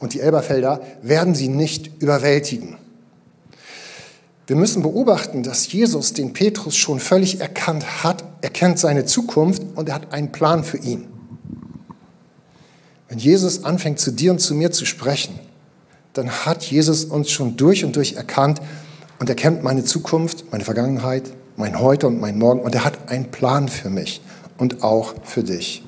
und 0.01 0.15
die 0.15 0.21
Elberfelder 0.21 0.81
werden 1.03 1.35
sie 1.35 1.49
nicht 1.49 2.03
überwältigen. 2.03 2.77
Wir 4.47 4.57
müssen 4.57 4.83
beobachten, 4.83 5.43
dass 5.43 5.71
Jesus 5.71 6.13
den 6.13 6.33
Petrus 6.33 6.77
schon 6.77 7.01
völlig 7.01 7.41
erkannt 7.41 8.03
hat. 8.03 8.25
Er 8.41 8.51
kennt 8.51 8.79
seine 8.79 9.05
Zukunft 9.05 9.63
und 9.75 9.89
er 9.89 9.97
hat 9.97 10.13
einen 10.13 10.33
Plan 10.33 10.65
für 10.65 10.79
ihn. 10.79 11.07
Wenn 13.09 13.19
Jesus 13.19 13.65
anfängt, 13.65 13.99
zu 13.99 14.11
dir 14.11 14.33
und 14.33 14.39
zu 14.39 14.55
mir 14.55 14.71
zu 14.71 14.87
sprechen, 14.87 15.39
dann 16.15 16.31
hat 16.31 16.63
Jesus 16.65 17.05
uns 17.05 17.31
schon 17.31 17.57
durch 17.57 17.85
und 17.85 17.97
durch 17.97 18.15
erkannt 18.15 18.61
und 19.19 19.29
er 19.29 19.35
kennt 19.37 19.63
meine 19.63 19.85
Zukunft, 19.85 20.51
meine 20.51 20.65
Vergangenheit, 20.65 21.25
mein 21.57 21.79
Heute 21.79 22.07
und 22.07 22.21
mein 22.21 22.39
Morgen 22.39 22.61
und 22.61 22.75
er 22.75 22.85
hat 22.85 23.11
einen 23.11 23.31
Plan 23.31 23.69
für 23.69 23.91
mich 23.91 24.21
und 24.59 24.83
auch 24.83 25.15
für 25.25 25.43
dich. 25.43 25.83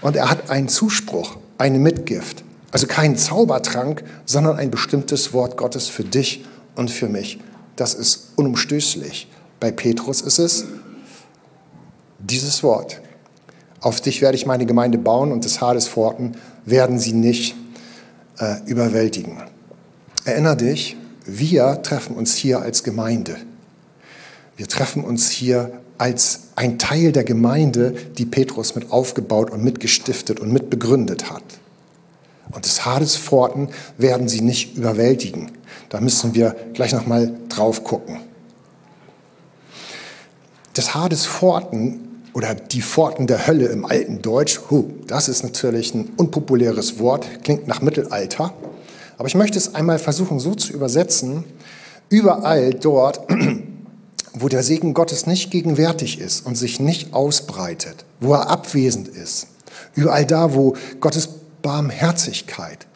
Und 0.00 0.16
er 0.16 0.30
hat 0.30 0.50
einen 0.50 0.68
Zuspruch, 0.68 1.36
eine 1.58 1.78
Mitgift. 1.78 2.44
Also 2.70 2.86
kein 2.86 3.16
Zaubertrank, 3.16 4.04
sondern 4.26 4.56
ein 4.56 4.70
bestimmtes 4.70 5.32
Wort 5.32 5.56
Gottes 5.56 5.88
für 5.88 6.04
dich 6.04 6.44
und 6.74 6.90
für 6.90 7.08
mich. 7.08 7.38
Das 7.76 7.94
ist 7.94 8.32
unumstößlich. 8.36 9.28
Bei 9.60 9.70
Petrus 9.70 10.20
ist 10.20 10.38
es 10.38 10.64
dieses 12.18 12.62
Wort. 12.62 13.00
Auf 13.80 14.00
dich 14.00 14.20
werde 14.20 14.36
ich 14.36 14.44
meine 14.44 14.66
Gemeinde 14.66 14.98
bauen 14.98 15.32
und 15.32 15.44
des 15.44 15.60
Hades 15.60 15.86
Pforten 15.88 16.36
werden 16.64 16.98
sie 16.98 17.12
nicht 17.12 17.54
äh, 18.38 18.56
überwältigen. 18.66 19.42
Erinner 20.24 20.56
dich, 20.56 20.96
wir 21.24 21.82
treffen 21.82 22.16
uns 22.16 22.34
hier 22.34 22.60
als 22.60 22.82
Gemeinde. 22.82 23.36
Wir 24.56 24.66
treffen 24.66 25.04
uns 25.04 25.30
hier 25.30 25.80
als 25.98 26.40
ein 26.56 26.78
Teil 26.78 27.12
der 27.12 27.24
Gemeinde, 27.24 27.94
die 28.16 28.24
Petrus 28.24 28.74
mit 28.74 28.90
aufgebaut 28.90 29.50
und 29.50 29.62
mitgestiftet 29.62 30.40
und 30.40 30.52
mitbegründet 30.52 31.30
hat. 31.30 31.42
Und 32.50 32.64
des 32.64 32.86
Hades 32.86 33.16
Pforten 33.16 33.68
werden 33.98 34.28
sie 34.28 34.40
nicht 34.40 34.76
überwältigen. 34.76 35.50
Da 35.90 36.00
müssen 36.00 36.34
wir 36.34 36.56
gleich 36.72 36.92
nochmal 36.92 37.32
drauf 37.48 37.84
gucken. 37.84 38.18
Des 40.76 40.94
Hades 40.94 41.26
Pforten 41.26 42.22
oder 42.32 42.54
die 42.54 42.82
Pforten 42.82 43.26
der 43.26 43.46
Hölle 43.46 43.66
im 43.66 43.84
alten 43.84 44.22
Deutsch, 44.22 44.60
huh, 44.70 44.84
das 45.06 45.28
ist 45.28 45.42
natürlich 45.42 45.94
ein 45.94 46.10
unpopuläres 46.16 46.98
Wort, 47.00 47.26
klingt 47.42 47.66
nach 47.66 47.82
Mittelalter. 47.82 48.54
Aber 49.16 49.26
ich 49.26 49.34
möchte 49.34 49.58
es 49.58 49.74
einmal 49.74 49.98
versuchen 49.98 50.38
so 50.38 50.54
zu 50.54 50.72
übersetzen, 50.72 51.44
überall 52.08 52.72
dort, 52.74 53.20
wo 54.32 54.48
der 54.48 54.62
Segen 54.62 54.94
Gottes 54.94 55.26
nicht 55.26 55.50
gegenwärtig 55.50 56.18
ist 56.18 56.44
und 56.44 56.56
sich 56.56 56.80
nicht 56.80 57.14
ausbreitet, 57.14 58.04
wo 58.20 58.34
er 58.34 58.48
abwesend 58.48 59.08
ist, 59.08 59.48
überall 59.94 60.26
da, 60.26 60.54
wo 60.54 60.76
Gottes 61.00 61.28
Barmherzigkeit 61.62 62.86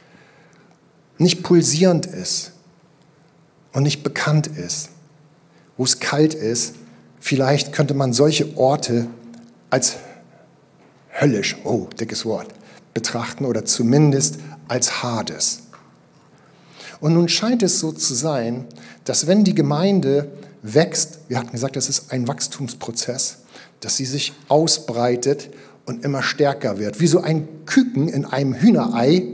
nicht 1.19 1.43
pulsierend 1.43 2.07
ist 2.07 2.53
und 3.73 3.83
nicht 3.83 4.03
bekannt 4.03 4.47
ist, 4.47 4.91
wo 5.77 5.85
es 5.85 6.01
kalt 6.01 6.35
ist, 6.35 6.75
vielleicht 7.21 7.73
könnte 7.73 7.95
man 7.95 8.13
solche 8.13 8.57
Orte 8.57 9.07
als 9.71 9.97
höllisch, 11.21 11.57
oh, 11.65 11.89
dickes 11.99 12.25
Wort, 12.25 12.49
betrachten 12.95 13.45
oder 13.45 13.65
zumindest 13.65 14.39
als 14.69 15.03
Hades. 15.03 15.63
Und 17.01 17.15
nun 17.15 17.29
scheint 17.29 17.63
es 17.63 17.81
so 17.81 17.93
zu 17.93 18.15
sein, 18.15 18.67
dass 19.05 19.27
wenn 19.27 19.45
die 19.45 19.55
Gemeinde 19.55 20.31
wächst, 20.63 21.19
wir 21.29 21.39
hatten 21.39 21.53
gesagt, 21.53 21.77
das 21.77 21.89
ist 21.89 22.13
ein 22.13 22.29
Wachstumsprozess, 22.29 23.39
dass 23.81 23.97
sie 23.97 24.05
sich 24.05 24.33
ausbreitet 24.49 25.51
und 25.85 26.05
immer 26.05 26.23
stärker 26.23 26.79
wird, 26.79 27.01
wie 27.01 27.07
so 27.07 27.21
ein 27.21 27.49
Küken 27.67 28.09
in 28.09 28.25
einem 28.25 28.55
Hühnerei. 28.55 29.25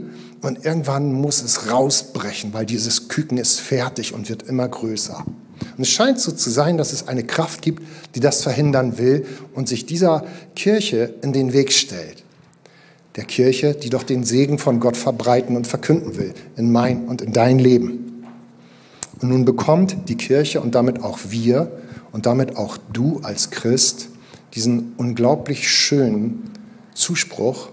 Und 0.41 0.65
irgendwann 0.65 1.13
muss 1.13 1.41
es 1.41 1.69
rausbrechen, 1.69 2.53
weil 2.53 2.65
dieses 2.65 3.09
Küken 3.09 3.37
ist 3.37 3.59
fertig 3.59 4.13
und 4.13 4.29
wird 4.29 4.43
immer 4.43 4.67
größer. 4.67 5.25
Und 5.77 5.83
es 5.83 5.89
scheint 5.89 6.19
so 6.19 6.31
zu 6.31 6.49
sein, 6.49 6.77
dass 6.77 6.93
es 6.93 7.07
eine 7.07 7.23
Kraft 7.23 7.61
gibt, 7.61 7.83
die 8.15 8.21
das 8.21 8.43
verhindern 8.43 8.97
will 8.97 9.25
und 9.53 9.67
sich 9.67 9.85
dieser 9.85 10.25
Kirche 10.55 11.13
in 11.21 11.33
den 11.33 11.51
Weg 11.51 11.73
stellt. 11.73 12.23
Der 13.17 13.25
Kirche, 13.25 13.73
die 13.73 13.89
doch 13.89 14.03
den 14.03 14.23
Segen 14.23 14.59
von 14.59 14.79
Gott 14.79 14.95
verbreiten 14.95 15.57
und 15.57 15.67
verkünden 15.67 16.17
will 16.17 16.33
in 16.55 16.71
mein 16.71 17.05
und 17.07 17.21
in 17.21 17.33
dein 17.33 17.59
Leben. 17.59 18.08
Und 19.21 19.29
nun 19.29 19.45
bekommt 19.45 19.97
die 20.07 20.15
Kirche 20.15 20.61
und 20.61 20.75
damit 20.75 21.03
auch 21.03 21.19
wir 21.29 21.71
und 22.11 22.25
damit 22.25 22.55
auch 22.57 22.77
du 22.91 23.19
als 23.23 23.51
Christ 23.51 24.09
diesen 24.53 24.93
unglaublich 24.97 25.69
schönen 25.69 26.51
Zuspruch, 26.93 27.69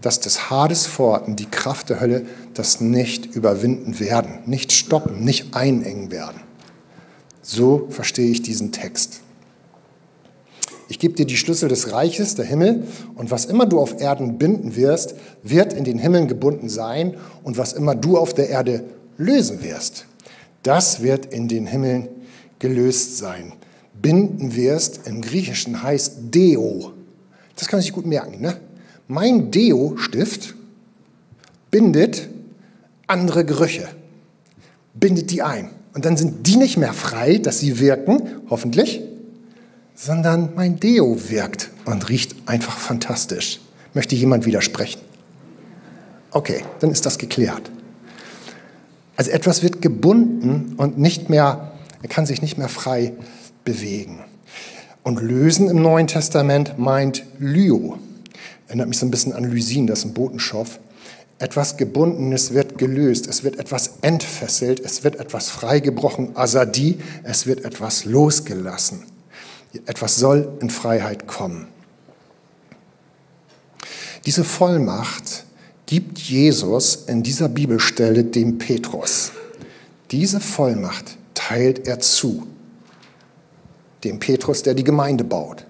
dass 0.00 0.20
des 0.20 0.50
Hades 0.50 0.86
Pforten, 0.86 1.36
die 1.36 1.46
Kraft 1.46 1.90
der 1.90 2.00
Hölle, 2.00 2.26
das 2.54 2.80
nicht 2.80 3.26
überwinden 3.34 4.00
werden, 4.00 4.38
nicht 4.46 4.72
stoppen, 4.72 5.24
nicht 5.24 5.54
einengen 5.54 6.10
werden. 6.10 6.40
So 7.42 7.86
verstehe 7.90 8.30
ich 8.30 8.42
diesen 8.42 8.72
Text. 8.72 9.20
Ich 10.88 10.98
gebe 10.98 11.14
dir 11.14 11.24
die 11.24 11.36
Schlüssel 11.36 11.68
des 11.68 11.92
Reiches, 11.92 12.34
der 12.34 12.44
Himmel, 12.44 12.86
und 13.14 13.30
was 13.30 13.46
immer 13.46 13.66
du 13.66 13.80
auf 13.80 14.00
Erden 14.00 14.38
binden 14.38 14.76
wirst, 14.76 15.14
wird 15.42 15.72
in 15.72 15.84
den 15.84 15.98
Himmeln 15.98 16.28
gebunden 16.28 16.68
sein, 16.68 17.16
und 17.42 17.56
was 17.56 17.72
immer 17.72 17.94
du 17.94 18.18
auf 18.18 18.34
der 18.34 18.48
Erde 18.48 18.84
lösen 19.16 19.62
wirst, 19.62 20.06
das 20.62 21.02
wird 21.02 21.26
in 21.26 21.48
den 21.48 21.66
Himmeln 21.66 22.08
gelöst 22.58 23.18
sein. 23.18 23.52
Binden 24.00 24.54
wirst 24.56 25.06
im 25.06 25.22
Griechischen 25.22 25.82
heißt 25.82 26.34
Deo. 26.34 26.92
Das 27.56 27.68
kann 27.68 27.78
man 27.78 27.82
sich 27.82 27.92
gut 27.92 28.06
merken. 28.06 28.40
Ne? 28.40 28.56
Mein 29.08 29.50
Deo-Stift 29.50 30.54
bindet 31.70 32.28
andere 33.06 33.44
Gerüche, 33.44 33.88
bindet 34.94 35.30
die 35.30 35.42
ein. 35.42 35.70
Und 35.94 36.04
dann 36.04 36.16
sind 36.16 36.46
die 36.46 36.56
nicht 36.56 36.78
mehr 36.78 36.92
frei, 36.92 37.38
dass 37.38 37.58
sie 37.58 37.78
wirken, 37.78 38.22
hoffentlich, 38.48 39.02
sondern 39.94 40.54
mein 40.54 40.80
Deo 40.80 41.16
wirkt 41.28 41.70
und 41.84 42.08
riecht 42.08 42.34
einfach 42.46 42.76
fantastisch. 42.76 43.60
Möchte 43.94 44.14
jemand 44.14 44.46
widersprechen? 44.46 45.00
Okay, 46.30 46.64
dann 46.80 46.90
ist 46.90 47.04
das 47.04 47.18
geklärt. 47.18 47.70
Also 49.16 49.30
etwas 49.30 49.62
wird 49.62 49.71
gebunden 49.82 50.74
und 50.78 50.98
nicht 50.98 51.28
mehr, 51.28 51.72
er 52.02 52.08
kann 52.08 52.26
sich 52.26 52.40
nicht 52.40 52.56
mehr 52.56 52.68
frei 52.68 53.12
bewegen. 53.64 54.20
Und 55.02 55.20
lösen 55.20 55.68
im 55.68 55.82
Neuen 55.82 56.06
Testament 56.06 56.78
meint 56.78 57.24
Lyo. 57.38 57.98
Erinnert 58.68 58.88
mich 58.88 58.98
so 58.98 59.06
ein 59.06 59.10
bisschen 59.10 59.32
an 59.32 59.44
Lysin, 59.44 59.86
das 59.86 60.00
ist 60.00 60.04
ein 60.06 60.14
Botenstoff. 60.14 60.78
Etwas 61.38 61.76
Gebundenes 61.76 62.54
wird 62.54 62.78
gelöst, 62.78 63.26
es 63.26 63.42
wird 63.42 63.58
etwas 63.58 63.94
entfesselt, 64.02 64.78
es 64.80 65.02
wird 65.02 65.16
etwas 65.16 65.48
freigebrochen, 65.48 66.36
Asadi, 66.36 66.98
es 67.24 67.46
wird 67.46 67.64
etwas 67.64 68.04
losgelassen. 68.04 69.02
Etwas 69.86 70.16
soll 70.16 70.56
in 70.60 70.70
Freiheit 70.70 71.26
kommen. 71.26 71.66
Diese 74.24 74.44
Vollmacht 74.44 75.44
gibt 75.86 76.18
Jesus 76.18 77.04
in 77.06 77.22
dieser 77.24 77.48
Bibelstelle 77.48 78.22
dem 78.22 78.58
Petrus. 78.58 79.32
Diese 80.12 80.40
Vollmacht 80.40 81.16
teilt 81.32 81.86
er 81.86 81.98
zu. 81.98 82.46
Dem 84.04 84.18
Petrus, 84.18 84.62
der 84.62 84.74
die 84.74 84.84
Gemeinde 84.84 85.24
baut. 85.24 85.64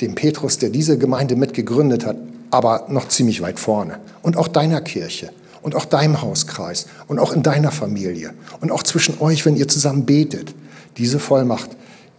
Dem 0.00 0.14
Petrus, 0.14 0.58
der 0.58 0.70
diese 0.70 0.98
Gemeinde 0.98 1.34
mitgegründet 1.34 2.06
hat, 2.06 2.16
aber 2.50 2.86
noch 2.88 3.08
ziemlich 3.08 3.40
weit 3.42 3.58
vorne. 3.58 3.98
Und 4.22 4.36
auch 4.36 4.46
deiner 4.46 4.80
Kirche 4.80 5.30
und 5.62 5.74
auch 5.74 5.84
deinem 5.84 6.22
Hauskreis 6.22 6.86
und 7.08 7.18
auch 7.18 7.32
in 7.32 7.42
deiner 7.42 7.72
Familie 7.72 8.34
und 8.60 8.70
auch 8.70 8.84
zwischen 8.84 9.20
euch, 9.20 9.44
wenn 9.46 9.56
ihr 9.56 9.66
zusammen 9.66 10.06
betet. 10.06 10.54
Diese 10.96 11.18
Vollmacht 11.18 11.70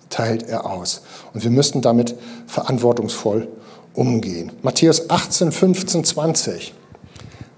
teilt 0.09 0.43
er 0.43 0.65
aus. 0.65 1.03
Und 1.33 1.43
wir 1.43 1.51
müssen 1.51 1.81
damit 1.81 2.15
verantwortungsvoll 2.47 3.47
umgehen. 3.93 4.51
Matthäus 4.63 5.09
18, 5.09 5.51
15, 5.51 6.03
20. 6.03 6.73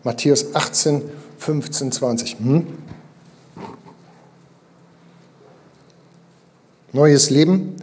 Matthäus 0.03 0.53
18, 0.53 1.01
15, 1.39 1.91
20. 1.91 2.37
Hm? 2.39 2.67
Neues 6.95 7.29
Leben. 7.29 7.75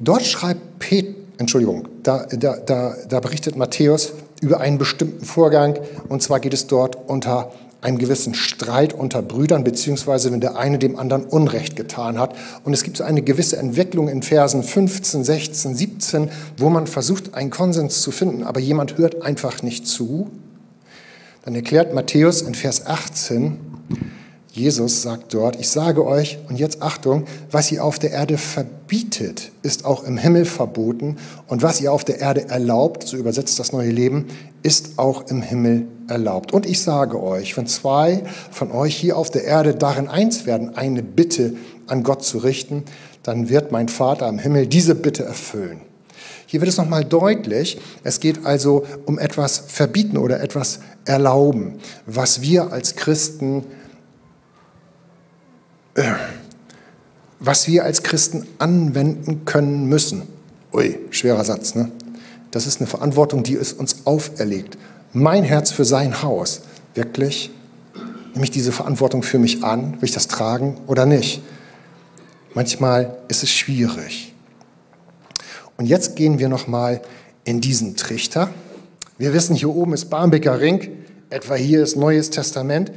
Dort 0.00 0.24
schreibt 0.24 0.78
Pet, 0.78 1.14
Entschuldigung, 1.36 1.86
da, 2.02 2.24
da, 2.26 2.56
da, 2.56 2.96
da 3.06 3.20
berichtet 3.20 3.56
Matthäus 3.56 4.14
über 4.40 4.58
einen 4.58 4.78
bestimmten 4.78 5.24
Vorgang. 5.24 5.78
Und 6.08 6.22
zwar 6.22 6.40
geht 6.40 6.54
es 6.54 6.66
dort 6.66 6.96
unter 7.08 7.52
einem 7.82 7.98
gewissen 7.98 8.32
Streit 8.34 8.94
unter 8.94 9.20
Brüdern, 9.20 9.64
beziehungsweise 9.64 10.32
wenn 10.32 10.40
der 10.40 10.56
eine 10.56 10.78
dem 10.78 10.98
anderen 10.98 11.24
Unrecht 11.24 11.76
getan 11.76 12.18
hat. 12.18 12.34
Und 12.64 12.72
es 12.72 12.84
gibt 12.84 12.96
so 12.96 13.04
eine 13.04 13.20
gewisse 13.20 13.58
Entwicklung 13.58 14.08
in 14.08 14.22
Versen 14.22 14.62
15, 14.62 15.24
16, 15.24 15.74
17, 15.74 16.30
wo 16.56 16.70
man 16.70 16.86
versucht, 16.86 17.34
einen 17.34 17.50
Konsens 17.50 18.00
zu 18.00 18.12
finden, 18.12 18.44
aber 18.44 18.60
jemand 18.60 18.96
hört 18.96 19.22
einfach 19.22 19.62
nicht 19.62 19.86
zu. 19.86 20.30
Dann 21.44 21.54
erklärt 21.54 21.92
Matthäus 21.92 22.40
in 22.40 22.54
Vers 22.54 22.86
18, 22.86 23.58
Jesus 24.54 25.00
sagt 25.00 25.32
dort, 25.32 25.58
ich 25.58 25.70
sage 25.70 26.04
euch, 26.04 26.38
und 26.50 26.58
jetzt 26.58 26.82
Achtung, 26.82 27.24
was 27.50 27.72
ihr 27.72 27.82
auf 27.82 27.98
der 27.98 28.10
Erde 28.10 28.36
verbietet, 28.36 29.50
ist 29.62 29.86
auch 29.86 30.04
im 30.04 30.18
Himmel 30.18 30.44
verboten, 30.44 31.16
und 31.46 31.62
was 31.62 31.80
ihr 31.80 31.90
auf 31.90 32.04
der 32.04 32.20
Erde 32.20 32.50
erlaubt, 32.50 33.04
so 33.04 33.16
übersetzt 33.16 33.58
das 33.58 33.72
neue 33.72 33.90
Leben, 33.90 34.26
ist 34.62 34.98
auch 34.98 35.26
im 35.28 35.40
Himmel 35.40 35.86
erlaubt. 36.06 36.52
Und 36.52 36.66
ich 36.66 36.82
sage 36.82 37.22
euch, 37.22 37.56
wenn 37.56 37.66
zwei 37.66 38.24
von 38.50 38.72
euch 38.72 38.94
hier 38.94 39.16
auf 39.16 39.30
der 39.30 39.44
Erde 39.44 39.74
darin 39.74 40.08
eins 40.08 40.44
werden, 40.44 40.76
eine 40.76 41.02
Bitte 41.02 41.54
an 41.86 42.02
Gott 42.02 42.22
zu 42.22 42.36
richten, 42.36 42.84
dann 43.22 43.48
wird 43.48 43.72
mein 43.72 43.88
Vater 43.88 44.28
im 44.28 44.38
Himmel 44.38 44.66
diese 44.66 44.94
Bitte 44.94 45.24
erfüllen. 45.24 45.80
Hier 46.44 46.60
wird 46.60 46.68
es 46.68 46.76
nochmal 46.76 47.06
deutlich, 47.06 47.80
es 48.04 48.20
geht 48.20 48.44
also 48.44 48.84
um 49.06 49.18
etwas 49.18 49.64
verbieten 49.66 50.18
oder 50.18 50.40
etwas 50.42 50.80
erlauben, 51.06 51.78
was 52.04 52.42
wir 52.42 52.70
als 52.70 52.96
Christen 52.96 53.64
was 57.38 57.66
wir 57.66 57.84
als 57.84 58.02
Christen 58.02 58.46
anwenden 58.58 59.44
können 59.44 59.86
müssen. 59.86 60.22
Ui, 60.72 60.98
schwerer 61.10 61.44
Satz, 61.44 61.74
ne? 61.74 61.90
Das 62.50 62.66
ist 62.66 62.80
eine 62.80 62.86
Verantwortung, 62.86 63.42
die 63.42 63.54
ist 63.54 63.78
uns 63.78 64.06
auferlegt. 64.06 64.76
Mein 65.12 65.42
Herz 65.42 65.72
für 65.72 65.84
sein 65.84 66.22
Haus. 66.22 66.62
Wirklich? 66.94 67.50
Nehme 68.34 68.44
ich 68.44 68.50
diese 68.50 68.72
Verantwortung 68.72 69.22
für 69.22 69.38
mich 69.38 69.64
an? 69.64 69.94
Will 69.94 70.04
ich 70.04 70.12
das 70.12 70.28
tragen 70.28 70.78
oder 70.86 71.06
nicht? 71.06 71.42
Manchmal 72.54 73.16
ist 73.28 73.42
es 73.42 73.50
schwierig. 73.50 74.34
Und 75.78 75.86
jetzt 75.86 76.16
gehen 76.16 76.38
wir 76.38 76.48
nochmal 76.48 77.00
in 77.44 77.60
diesen 77.60 77.96
Trichter. 77.96 78.50
Wir 79.18 79.32
wissen, 79.32 79.56
hier 79.56 79.70
oben 79.70 79.94
ist 79.94 80.10
Barmbeker 80.10 80.60
Ring, 80.60 80.88
etwa 81.30 81.54
hier 81.54 81.82
ist 81.82 81.96
Neues 81.96 82.30
Testament. 82.30 82.92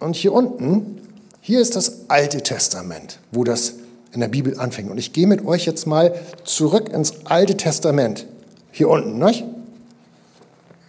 Und 0.00 0.16
hier 0.16 0.32
unten 0.32 1.00
hier 1.46 1.60
ist 1.60 1.76
das 1.76 2.08
Alte 2.08 2.42
Testament, 2.42 3.20
wo 3.30 3.44
das 3.44 3.74
in 4.10 4.18
der 4.18 4.26
Bibel 4.26 4.58
anfängt. 4.58 4.90
Und 4.90 4.98
ich 4.98 5.12
gehe 5.12 5.28
mit 5.28 5.46
euch 5.46 5.64
jetzt 5.64 5.86
mal 5.86 6.12
zurück 6.42 6.88
ins 6.88 7.24
Alte 7.24 7.56
Testament. 7.56 8.26
Hier 8.72 8.88
unten, 8.88 9.20
nicht? 9.20 9.44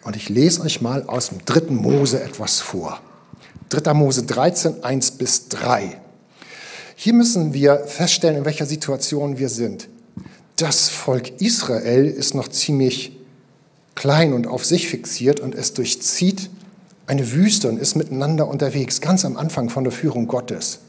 Und 0.04 0.16
ich 0.16 0.30
lese 0.30 0.62
euch 0.62 0.82
mal 0.82 1.04
aus 1.04 1.30
dem 1.30 1.46
dritten 1.46 1.76
Mose 1.76 2.24
etwas 2.24 2.60
vor. 2.60 3.00
3. 3.70 3.94
Mose 3.94 4.24
13, 4.24 4.84
1 4.84 5.12
bis 5.12 5.48
3. 5.50 6.02
Hier 6.96 7.14
müssen 7.14 7.54
wir 7.54 7.84
feststellen, 7.86 8.38
in 8.38 8.46
welcher 8.46 8.66
Situation 8.66 9.38
wir 9.38 9.50
sind. 9.50 9.88
Das 10.56 10.90
Volk 10.90 11.40
Israel 11.40 12.08
ist 12.08 12.34
noch 12.34 12.48
ziemlich 12.48 13.16
klein 13.94 14.34
und 14.34 14.48
auf 14.48 14.66
sich 14.66 14.88
fixiert 14.88 15.40
und 15.40 15.54
es 15.54 15.76
durchzieht 15.76 16.50
eine 17.08 17.32
Wüste 17.32 17.70
und 17.70 17.80
ist 17.80 17.96
miteinander 17.96 18.48
unterwegs, 18.48 19.02
ganz 19.02 19.26
am 19.26 19.38
Anfang 19.38 19.70
von 19.70 19.84
der 19.84 19.94
Führung 19.94 20.28
Gottes. 20.28 20.80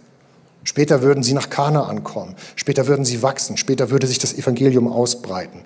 Später 0.65 1.01
würden 1.01 1.23
sie 1.23 1.33
nach 1.33 1.49
Kana 1.49 1.85
ankommen, 1.85 2.35
später 2.57 2.87
würden 2.89 3.05
sie 3.05 3.23
wachsen, 3.23 3.57
später 3.57 3.91
würde 3.91 4.07
sich 4.07 4.19
das 4.19 4.35
Evangelium 4.35 4.89
ausbreiten. 4.89 5.61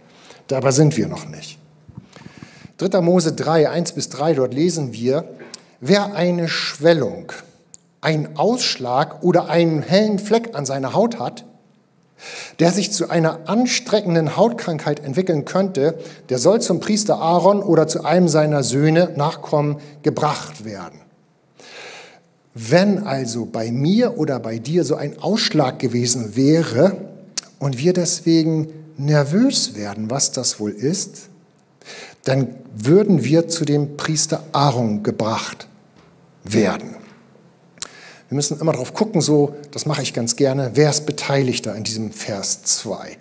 Dabei 0.46 0.70
sind 0.70 0.96
wir 0.96 1.08
noch 1.08 1.26
nicht. 1.26 1.58
3. 2.78 3.00
Mose 3.00 3.32
3, 3.32 3.70
1 3.70 3.92
bis 3.92 4.10
3, 4.10 4.34
dort 4.34 4.54
lesen 4.54 4.92
wir, 4.92 5.24
wer 5.80 6.14
eine 6.14 6.48
Schwellung, 6.48 7.32
einen 8.00 8.36
Ausschlag 8.36 9.22
oder 9.22 9.48
einen 9.48 9.82
hellen 9.82 10.18
Fleck 10.18 10.50
an 10.54 10.66
seiner 10.66 10.92
Haut 10.92 11.18
hat, 11.18 11.44
der 12.58 12.72
sich 12.72 12.92
zu 12.92 13.10
einer 13.10 13.48
anstreckenden 13.48 14.36
Hautkrankheit 14.36 15.00
entwickeln 15.04 15.44
könnte, 15.44 15.98
der 16.28 16.38
soll 16.38 16.60
zum 16.60 16.80
Priester 16.80 17.18
Aaron 17.18 17.62
oder 17.62 17.88
zu 17.88 18.04
einem 18.04 18.28
seiner 18.28 18.62
Söhne 18.62 19.12
Nachkommen 19.16 19.78
gebracht 20.02 20.64
werden. 20.64 21.00
Wenn 22.54 23.06
also 23.06 23.46
bei 23.46 23.72
mir 23.72 24.18
oder 24.18 24.38
bei 24.38 24.58
dir 24.58 24.84
so 24.84 24.94
ein 24.94 25.20
Ausschlag 25.20 25.78
gewesen 25.78 26.36
wäre 26.36 26.96
und 27.58 27.78
wir 27.78 27.94
deswegen 27.94 28.68
nervös 28.98 29.74
werden, 29.74 30.10
was 30.10 30.32
das 30.32 30.60
wohl 30.60 30.72
ist, 30.72 31.28
dann 32.24 32.54
würden 32.76 33.24
wir 33.24 33.48
zu 33.48 33.64
dem 33.64 33.96
Priester 33.96 34.44
Aaron 34.52 35.02
gebracht 35.02 35.66
werden. 36.44 37.01
Wir 38.32 38.36
müssen 38.36 38.58
immer 38.58 38.72
darauf 38.72 38.94
gucken, 38.94 39.20
so, 39.20 39.56
das 39.72 39.84
mache 39.84 40.00
ich 40.00 40.14
ganz 40.14 40.36
gerne, 40.36 40.70
wer 40.72 40.88
ist 40.88 41.04
Beteiligter 41.04 41.76
in 41.76 41.84
diesem 41.84 42.12
Vers 42.12 42.62
2. 42.62 43.18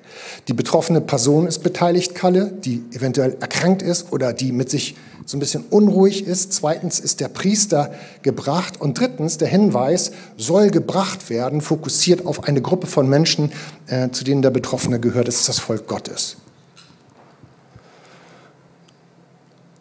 Die 0.47 0.53
betroffene 0.53 1.01
Person 1.01 1.47
ist 1.47 1.59
beteiligt, 1.59 2.15
Kalle, 2.15 2.49
die 2.49 2.85
eventuell 2.93 3.35
erkrankt 3.41 3.81
ist 3.81 4.13
oder 4.13 4.31
die 4.31 4.53
mit 4.53 4.69
sich 4.69 4.95
so 5.25 5.35
ein 5.35 5.41
bisschen 5.41 5.65
unruhig 5.69 6.25
ist. 6.25 6.53
Zweitens 6.53 7.01
ist 7.01 7.19
der 7.19 7.27
Priester 7.27 7.91
gebracht. 8.21 8.79
Und 8.79 9.01
drittens, 9.01 9.37
der 9.37 9.49
Hinweis 9.49 10.13
soll 10.37 10.69
gebracht 10.69 11.29
werden, 11.29 11.59
fokussiert 11.59 12.25
auf 12.25 12.45
eine 12.45 12.61
Gruppe 12.61 12.87
von 12.87 13.09
Menschen, 13.09 13.51
äh, 13.87 14.11
zu 14.11 14.23
denen 14.23 14.41
der 14.41 14.51
Betroffene 14.51 14.97
gehört. 15.01 15.27
Das 15.27 15.35
ist 15.35 15.49
das 15.49 15.59
Volk 15.59 15.87
Gottes. 15.87 16.37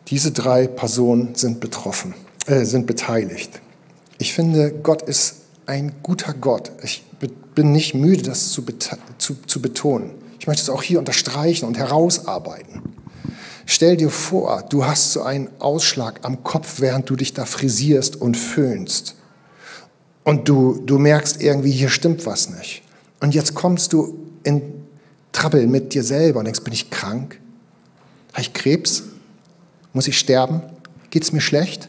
Diese 0.08 0.32
drei 0.32 0.66
Personen 0.66 1.36
sind 1.36 1.60
betroffen, 1.60 2.14
äh, 2.46 2.64
sind 2.64 2.88
beteiligt. 2.88 3.60
Ich 4.20 4.34
finde, 4.34 4.70
Gott 4.70 5.00
ist 5.00 5.36
ein 5.64 5.94
guter 6.02 6.34
Gott. 6.34 6.72
Ich 6.82 7.02
bin 7.54 7.72
nicht 7.72 7.94
müde, 7.94 8.22
das 8.22 8.50
zu, 8.50 8.62
zu, 9.16 9.34
zu 9.46 9.62
betonen. 9.62 10.10
Ich 10.38 10.46
möchte 10.46 10.62
es 10.62 10.68
auch 10.68 10.82
hier 10.82 10.98
unterstreichen 10.98 11.64
und 11.64 11.78
herausarbeiten. 11.78 12.82
Stell 13.64 13.96
dir 13.96 14.10
vor, 14.10 14.62
du 14.68 14.84
hast 14.84 15.12
so 15.12 15.22
einen 15.22 15.48
Ausschlag 15.58 16.20
am 16.22 16.44
Kopf, 16.44 16.80
während 16.80 17.08
du 17.08 17.16
dich 17.16 17.32
da 17.32 17.46
frisierst 17.46 18.16
und 18.16 18.36
föhnst. 18.36 19.14
Und 20.22 20.50
du, 20.50 20.82
du 20.84 20.98
merkst 20.98 21.40
irgendwie, 21.42 21.70
hier 21.70 21.88
stimmt 21.88 22.26
was 22.26 22.50
nicht. 22.50 22.82
Und 23.20 23.34
jetzt 23.34 23.54
kommst 23.54 23.94
du 23.94 24.18
in 24.42 24.60
Trouble 25.32 25.66
mit 25.66 25.94
dir 25.94 26.04
selber 26.04 26.40
und 26.40 26.44
denkst, 26.44 26.60
bin 26.60 26.74
ich 26.74 26.90
krank? 26.90 27.40
Habe 28.32 28.42
ich 28.42 28.52
Krebs? 28.52 29.04
Muss 29.94 30.08
ich 30.08 30.18
sterben? 30.18 30.60
Geht 31.08 31.22
es 31.22 31.32
mir 31.32 31.40
schlecht? 31.40 31.88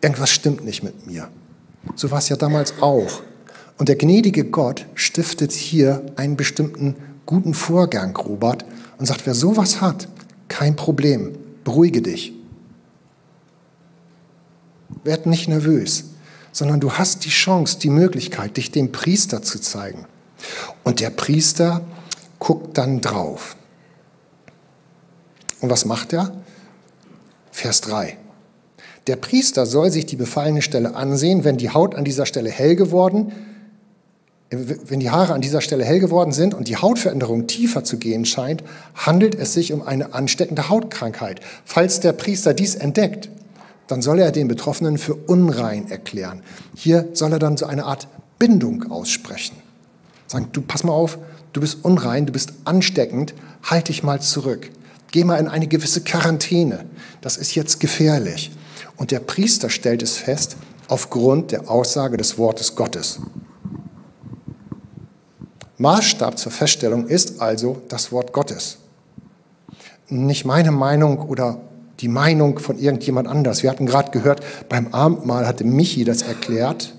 Irgendwas 0.00 0.30
stimmt 0.30 0.64
nicht 0.64 0.82
mit 0.82 1.06
mir. 1.06 1.28
So 1.94 2.10
war 2.10 2.18
es 2.18 2.28
ja 2.28 2.36
damals 2.36 2.80
auch. 2.80 3.22
Und 3.78 3.88
der 3.88 3.96
gnädige 3.96 4.44
Gott 4.44 4.86
stiftet 4.94 5.52
hier 5.52 6.04
einen 6.16 6.36
bestimmten 6.36 6.96
guten 7.26 7.54
Vorgang, 7.54 8.16
Robert, 8.16 8.64
und 8.98 9.06
sagt, 9.06 9.26
wer 9.26 9.34
sowas 9.34 9.80
hat, 9.80 10.08
kein 10.48 10.76
Problem, 10.76 11.38
beruhige 11.64 12.02
dich. 12.02 12.32
Werd 15.04 15.26
nicht 15.26 15.48
nervös, 15.48 16.04
sondern 16.52 16.80
du 16.80 16.92
hast 16.92 17.24
die 17.24 17.30
Chance, 17.30 17.78
die 17.78 17.90
Möglichkeit, 17.90 18.56
dich 18.56 18.72
dem 18.72 18.90
Priester 18.90 19.42
zu 19.42 19.60
zeigen. 19.60 20.06
Und 20.82 21.00
der 21.00 21.10
Priester 21.10 21.82
guckt 22.38 22.78
dann 22.78 23.00
drauf. 23.00 23.56
Und 25.60 25.70
was 25.70 25.84
macht 25.84 26.12
er? 26.12 26.32
Vers 27.50 27.80
3. 27.82 28.16
Der 29.08 29.16
Priester 29.16 29.64
soll 29.64 29.90
sich 29.90 30.04
die 30.04 30.16
befallene 30.16 30.60
Stelle 30.60 30.94
ansehen, 30.94 31.42
wenn 31.42 31.56
die 31.56 31.70
Haut 31.70 31.94
an 31.94 32.04
dieser 32.04 32.26
Stelle 32.26 32.50
hell 32.50 32.76
geworden, 32.76 33.32
wenn 34.50 35.00
die 35.00 35.10
Haare 35.10 35.32
an 35.32 35.40
dieser 35.40 35.62
Stelle 35.62 35.82
hell 35.82 35.98
geworden 35.98 36.32
sind 36.32 36.52
und 36.52 36.68
die 36.68 36.76
Hautveränderung 36.76 37.46
tiefer 37.46 37.84
zu 37.84 37.96
gehen 37.96 38.26
scheint, 38.26 38.62
handelt 38.94 39.34
es 39.34 39.54
sich 39.54 39.72
um 39.72 39.80
eine 39.80 40.12
ansteckende 40.12 40.68
Hautkrankheit. 40.68 41.40
Falls 41.64 42.00
der 42.00 42.12
Priester 42.12 42.52
dies 42.52 42.74
entdeckt, 42.74 43.30
dann 43.86 44.02
soll 44.02 44.18
er 44.18 44.30
den 44.30 44.46
Betroffenen 44.46 44.98
für 44.98 45.14
unrein 45.14 45.90
erklären. 45.90 46.42
Hier 46.74 47.08
soll 47.14 47.32
er 47.32 47.38
dann 47.38 47.56
so 47.56 47.64
eine 47.64 47.84
Art 47.84 48.08
Bindung 48.38 48.90
aussprechen. 48.90 49.56
Sagen, 50.26 50.48
du 50.52 50.60
pass 50.60 50.84
mal 50.84 50.92
auf, 50.92 51.18
du 51.54 51.62
bist 51.62 51.82
unrein, 51.82 52.26
du 52.26 52.32
bist 52.32 52.52
ansteckend, 52.64 53.32
halt 53.62 53.88
dich 53.88 54.02
mal 54.02 54.20
zurück. 54.20 54.70
Geh 55.12 55.24
mal 55.24 55.36
in 55.36 55.48
eine 55.48 55.66
gewisse 55.66 56.02
Quarantäne. 56.02 56.84
Das 57.22 57.38
ist 57.38 57.54
jetzt 57.54 57.80
gefährlich. 57.80 58.50
Und 58.98 59.12
der 59.12 59.20
Priester 59.20 59.70
stellt 59.70 60.02
es 60.02 60.18
fest 60.18 60.56
aufgrund 60.88 61.52
der 61.52 61.70
Aussage 61.70 62.16
des 62.16 62.36
Wortes 62.36 62.74
Gottes. 62.74 63.20
Maßstab 65.78 66.36
zur 66.38 66.50
Feststellung 66.50 67.06
ist 67.06 67.40
also 67.40 67.80
das 67.88 68.10
Wort 68.10 68.32
Gottes. 68.32 68.78
Nicht 70.08 70.44
meine 70.44 70.72
Meinung 70.72 71.20
oder 71.20 71.60
die 72.00 72.08
Meinung 72.08 72.58
von 72.58 72.78
irgendjemand 72.78 73.28
anders. 73.28 73.62
Wir 73.62 73.70
hatten 73.70 73.86
gerade 73.86 74.10
gehört, 74.10 74.40
beim 74.68 74.92
Abendmahl 74.92 75.46
hatte 75.46 75.64
Michi 75.64 76.04
das 76.04 76.22
erklärt, 76.22 76.94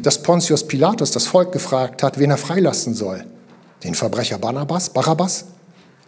dass 0.00 0.22
Pontius 0.22 0.66
Pilatus 0.66 1.10
das 1.10 1.26
Volk 1.26 1.50
gefragt 1.52 2.02
hat, 2.02 2.18
wen 2.18 2.30
er 2.30 2.36
freilassen 2.36 2.94
soll. 2.94 3.24
Den 3.82 3.94
Verbrecher 3.94 4.38
Barnabas, 4.38 4.90
Barabbas 4.90 5.46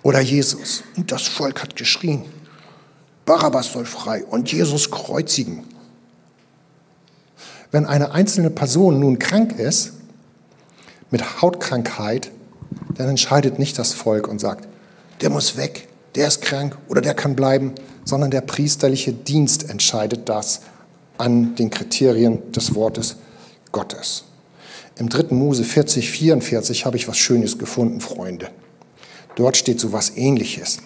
oder 0.03 0.21
Jesus. 0.21 0.85
Und 0.97 1.11
das 1.11 1.23
Volk 1.23 1.63
hat 1.63 1.75
geschrien. 1.75 2.25
Barabbas 3.25 3.73
soll 3.73 3.87
frei 3.87 4.25
und 4.25 4.53
Jesus 4.53 4.91
kreuzigen. 4.91 5.65
Wenn 7.71 7.87
eine 7.87 8.13
einzelne 8.13 8.51
Person 8.51 9.01
nun 9.01 9.19
krank 9.19 9.59
ist, 9.59 9.93
mit 11.11 11.43
Hautkrankheit, 11.43 12.31
dann 12.97 13.09
entscheidet 13.09 13.59
nicht 13.59 13.79
das 13.79 13.93
Volk 13.93 14.29
und 14.29 14.41
sagt, 14.41 14.69
der 15.21 15.31
muss 15.31 15.57
weg, 15.57 15.89
der 16.15 16.29
ist 16.29 16.43
krank 16.43 16.77
oder 16.89 17.01
der 17.01 17.15
kann 17.15 17.37
bleiben, 17.37 17.73
sondern 18.05 18.31
der 18.31 18.43
priesterliche 18.43 19.13
Dienst 19.13 19.71
entscheidet 19.71 20.29
das 20.29 20.63
an 21.19 21.55
den 21.57 21.71
Kriterien 21.71 22.53
des 22.53 22.75
Wortes 22.75 23.17
Gottes. 23.73 24.25
Im 24.97 25.09
3. 25.09 25.35
Mose 25.35 25.65
40, 25.65 26.11
44 26.11 26.87
habe 26.87 26.97
ich 26.97 27.09
was 27.09 27.17
Schönes 27.17 27.59
gefunden, 27.59 28.01
Freunde. 28.01 28.51
Dort 29.35 29.57
steht 29.57 29.81
so 29.81 29.93
was 29.93 30.17
Ähnliches. 30.17 30.79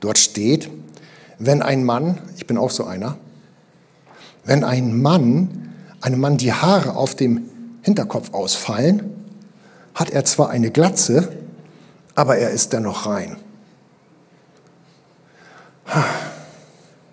Dort 0.00 0.18
steht, 0.18 0.68
wenn 1.38 1.62
ein 1.62 1.84
Mann, 1.84 2.18
ich 2.36 2.46
bin 2.46 2.58
auch 2.58 2.70
so 2.70 2.84
einer, 2.84 3.16
wenn 4.44 4.64
ein 4.64 5.00
Mann, 5.00 5.72
einem 6.00 6.20
Mann 6.20 6.36
die 6.36 6.52
Haare 6.52 6.96
auf 6.96 7.14
dem 7.14 7.42
Hinterkopf 7.82 8.32
ausfallen, 8.32 9.10
hat 9.94 10.10
er 10.10 10.24
zwar 10.24 10.50
eine 10.50 10.70
Glatze, 10.70 11.28
aber 12.14 12.36
er 12.36 12.50
ist 12.50 12.72
dennoch 12.72 13.06
rein. 13.06 13.36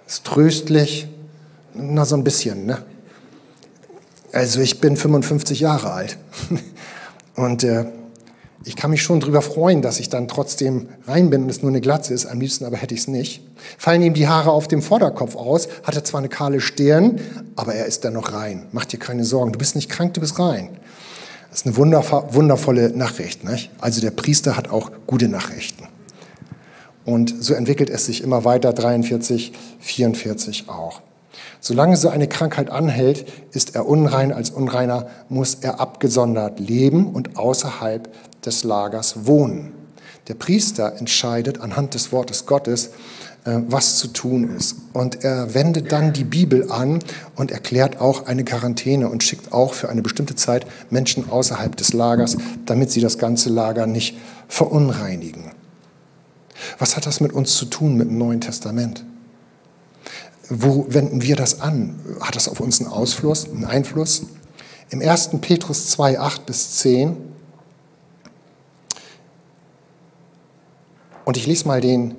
Ist 0.08 0.26
tröstlich, 0.26 1.08
na 1.74 2.06
so 2.06 2.16
ein 2.16 2.24
bisschen, 2.24 2.66
ne? 2.66 2.84
Also 4.34 4.62
ich 4.62 4.80
bin 4.80 4.96
55 4.96 5.60
Jahre 5.60 5.92
alt 5.92 6.18
und 7.36 7.64
äh, 7.64 7.86
ich 8.64 8.76
kann 8.76 8.92
mich 8.92 9.02
schon 9.02 9.20
darüber 9.20 9.42
freuen, 9.42 9.82
dass 9.82 10.00
ich 10.00 10.10
dann 10.10 10.28
trotzdem 10.28 10.90
rein 11.08 11.30
bin 11.30 11.44
und 11.44 11.50
es 11.50 11.62
nur 11.64 11.72
eine 11.72 11.82
Glatze 11.82 12.14
ist. 12.14 12.28
Am 12.28 12.40
liebsten 12.40 12.66
aber 12.66 12.78
hätte 12.78 12.94
ich 12.94 13.02
es 13.02 13.08
nicht. 13.08 13.42
Fallen 13.78 14.04
ihm 14.04 14.14
die 14.14 14.28
Haare 14.28 14.52
auf 14.52 14.68
dem 14.68 14.82
Vorderkopf 14.82 15.36
aus, 15.36 15.68
hat 15.84 15.96
er 15.96 16.04
zwar 16.04 16.20
eine 16.20 16.30
kahle 16.30 16.62
Stirn, 16.62 17.20
aber 17.56 17.74
er 17.74 17.86
ist 17.86 18.06
dann 18.06 18.14
noch 18.14 18.34
rein. 18.34 18.68
Mach 18.72 18.86
dir 18.86 19.00
keine 19.00 19.26
Sorgen, 19.26 19.52
du 19.52 19.58
bist 19.58 19.76
nicht 19.76 19.90
krank, 19.90 20.14
du 20.14 20.22
bist 20.22 20.38
rein. 20.38 20.70
Das 21.50 21.62
ist 21.62 21.68
eine 21.68 21.76
wundervolle 21.76 22.90
Nachricht. 22.96 23.44
Nicht? 23.44 23.72
Also 23.82 24.00
der 24.00 24.12
Priester 24.12 24.56
hat 24.56 24.70
auch 24.70 24.92
gute 25.08 25.28
Nachrichten. 25.28 25.88
Und 27.04 27.44
so 27.44 27.56
entwickelt 27.56 27.90
es 27.90 28.06
sich 28.06 28.24
immer 28.24 28.46
weiter, 28.46 28.74
43, 28.74 29.54
44 29.80 30.70
auch. 30.70 31.02
Solange 31.64 31.96
so 31.96 32.10
eine 32.10 32.28
Krankheit 32.28 32.72
anhält, 32.72 33.26
ist 33.52 33.76
er 33.76 33.88
unrein. 33.88 34.34
Als 34.34 34.50
Unreiner 34.50 35.08
muss 35.30 35.60
er 35.62 35.80
abgesondert 35.80 36.60
leben 36.60 37.14
und 37.14 37.38
außerhalb 37.38 38.10
des 38.44 38.64
Lagers 38.64 39.28
wohnen. 39.28 39.72
Der 40.28 40.34
Priester 40.34 40.96
entscheidet 40.98 41.62
anhand 41.62 41.94
des 41.94 42.12
Wortes 42.12 42.48
Gottes, 42.48 42.88
äh, 43.46 43.60
was 43.68 43.98
zu 43.98 44.08
tun 44.08 44.56
ist. 44.58 44.76
Und 44.94 45.24
er 45.24 45.54
wendet 45.54 45.92
dann 45.92 46.14
die 46.14 46.24
Bibel 46.24 46.72
an 46.72 46.98
und 47.36 47.52
erklärt 47.52 48.02
auch 48.02 48.26
eine 48.26 48.44
Quarantäne 48.44 49.08
und 49.08 49.24
schickt 49.24 49.54
auch 49.54 49.76
für 49.76 49.90
eine 49.90 50.02
bestimmte 50.02 50.34
Zeit 50.36 50.66
Menschen 50.90 51.30
außerhalb 51.30 51.76
des 51.76 51.94
Lagers, 51.94 52.38
damit 52.66 52.90
sie 52.90 53.02
das 53.02 53.20
ganze 53.20 53.50
Lager 53.52 53.86
nicht 53.86 54.18
verunreinigen. 54.48 55.52
Was 56.80 56.96
hat 56.96 57.06
das 57.06 57.20
mit 57.20 57.34
uns 57.34 57.56
zu 57.56 57.66
tun 57.66 57.98
mit 57.98 58.10
dem 58.10 58.18
Neuen 58.18 58.42
Testament? 58.42 59.06
Wo 60.54 60.86
wenden 60.90 61.22
wir 61.22 61.38
das 61.38 61.62
an? 61.62 61.98
Hat 62.20 62.36
das 62.36 62.50
auf 62.50 62.60
uns 62.60 62.82
einen 62.82 62.92
Ausfluss, 62.92 63.48
einen 63.48 63.64
Einfluss? 63.64 64.24
Im 64.90 65.02
1. 65.02 65.30
Petrus 65.40 65.88
2, 65.88 66.20
8 66.20 66.46
bis 66.46 66.72
10 66.80 67.16
Und 71.24 71.38
ich 71.38 71.48
lese 71.48 71.66
mal 71.70 71.80
den 71.80 72.16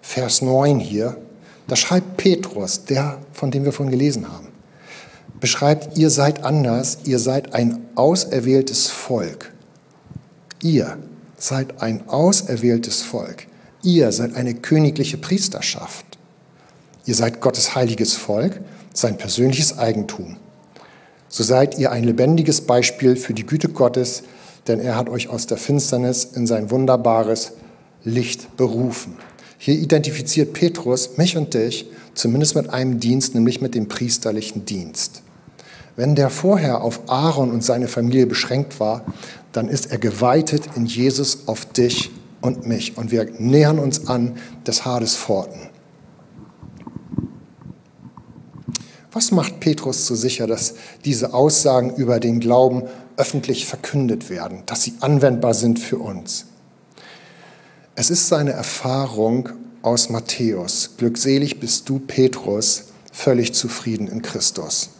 Vers 0.00 0.40
9 0.40 0.80
hier. 0.80 1.18
Da 1.68 1.76
schreibt 1.76 2.16
Petrus, 2.16 2.84
der, 2.84 3.18
von 3.34 3.50
dem 3.50 3.66
wir 3.66 3.72
vorhin 3.72 3.90
gelesen 3.90 4.32
haben, 4.32 4.48
beschreibt, 5.40 5.98
ihr 5.98 6.08
seid 6.08 6.44
anders, 6.44 7.00
ihr 7.04 7.18
seid 7.18 7.52
ein 7.52 7.84
auserwähltes 7.94 8.88
Volk. 8.88 9.52
Ihr 10.62 10.96
seid 11.36 11.82
ein 11.82 12.08
auserwähltes 12.08 13.02
Volk. 13.02 13.46
Ihr 13.82 14.10
seid 14.12 14.34
eine 14.34 14.54
königliche 14.54 15.18
Priesterschaft. 15.18 16.05
Ihr 17.06 17.14
seid 17.14 17.40
Gottes 17.40 17.74
heiliges 17.74 18.14
Volk, 18.14 18.60
sein 18.92 19.16
persönliches 19.16 19.78
Eigentum. 19.78 20.36
So 21.28 21.44
seid 21.44 21.78
ihr 21.78 21.92
ein 21.92 22.04
lebendiges 22.04 22.60
Beispiel 22.60 23.16
für 23.16 23.32
die 23.32 23.46
Güte 23.46 23.68
Gottes, 23.68 24.24
denn 24.66 24.80
er 24.80 24.96
hat 24.96 25.08
euch 25.08 25.28
aus 25.28 25.46
der 25.46 25.56
Finsternis 25.56 26.24
in 26.24 26.46
sein 26.46 26.70
wunderbares 26.70 27.52
Licht 28.02 28.56
berufen. 28.56 29.16
Hier 29.58 29.74
identifiziert 29.74 30.52
Petrus 30.52 31.16
mich 31.16 31.36
und 31.36 31.54
dich 31.54 31.86
zumindest 32.14 32.56
mit 32.56 32.70
einem 32.70 32.98
Dienst, 32.98 33.34
nämlich 33.34 33.60
mit 33.60 33.74
dem 33.74 33.88
priesterlichen 33.88 34.64
Dienst. 34.64 35.22
Wenn 35.94 36.14
der 36.14 36.28
vorher 36.28 36.82
auf 36.82 37.00
Aaron 37.08 37.50
und 37.50 37.64
seine 37.64 37.88
Familie 37.88 38.26
beschränkt 38.26 38.80
war, 38.80 39.04
dann 39.52 39.68
ist 39.68 39.90
er 39.90 39.98
geweitet 39.98 40.64
in 40.76 40.86
Jesus 40.86 41.46
auf 41.46 41.64
dich 41.64 42.10
und 42.40 42.66
mich. 42.66 42.98
Und 42.98 43.10
wir 43.10 43.28
nähern 43.38 43.78
uns 43.78 44.08
an 44.08 44.36
des 44.66 44.84
Hades 44.84 45.16
Pforten. 45.16 45.65
Was 49.16 49.30
macht 49.30 49.60
Petrus 49.60 50.06
so 50.06 50.14
sicher, 50.14 50.46
dass 50.46 50.74
diese 51.06 51.32
Aussagen 51.32 51.94
über 51.96 52.20
den 52.20 52.38
Glauben 52.38 52.82
öffentlich 53.16 53.64
verkündet 53.64 54.28
werden, 54.28 54.62
dass 54.66 54.82
sie 54.82 54.92
anwendbar 55.00 55.54
sind 55.54 55.78
für 55.78 55.96
uns? 55.96 56.44
Es 57.94 58.10
ist 58.10 58.28
seine 58.28 58.50
Erfahrung 58.50 59.48
aus 59.80 60.10
Matthäus. 60.10 60.98
Glückselig 60.98 61.60
bist 61.60 61.88
du, 61.88 61.98
Petrus, 61.98 62.88
völlig 63.10 63.54
zufrieden 63.54 64.06
in 64.06 64.20
Christus. 64.20 64.90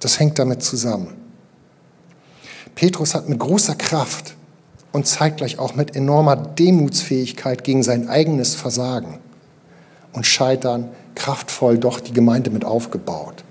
Das 0.00 0.18
hängt 0.18 0.40
damit 0.40 0.64
zusammen. 0.64 1.14
Petrus 2.74 3.14
hat 3.14 3.28
mit 3.28 3.38
großer 3.38 3.76
Kraft 3.76 4.34
und 4.90 5.06
zeitgleich 5.06 5.60
auch 5.60 5.76
mit 5.76 5.94
enormer 5.94 6.34
Demutsfähigkeit 6.34 7.62
gegen 7.62 7.84
sein 7.84 8.08
eigenes 8.08 8.56
Versagen 8.56 9.20
und 10.14 10.26
Scheitern 10.26 10.90
kraftvoll 11.14 11.78
doch 11.78 12.00
die 12.00 12.12
Gemeinde 12.12 12.50
mit 12.50 12.64
aufgebaut. 12.64 13.44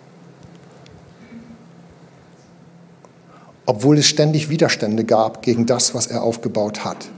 obwohl 3.65 3.97
es 3.97 4.08
ständig 4.08 4.49
Widerstände 4.49 5.04
gab 5.04 5.41
gegen 5.41 5.65
das, 5.65 5.93
was 5.93 6.08
er 6.08 6.23
aufgebaut 6.23 6.84
hat. 6.84 7.10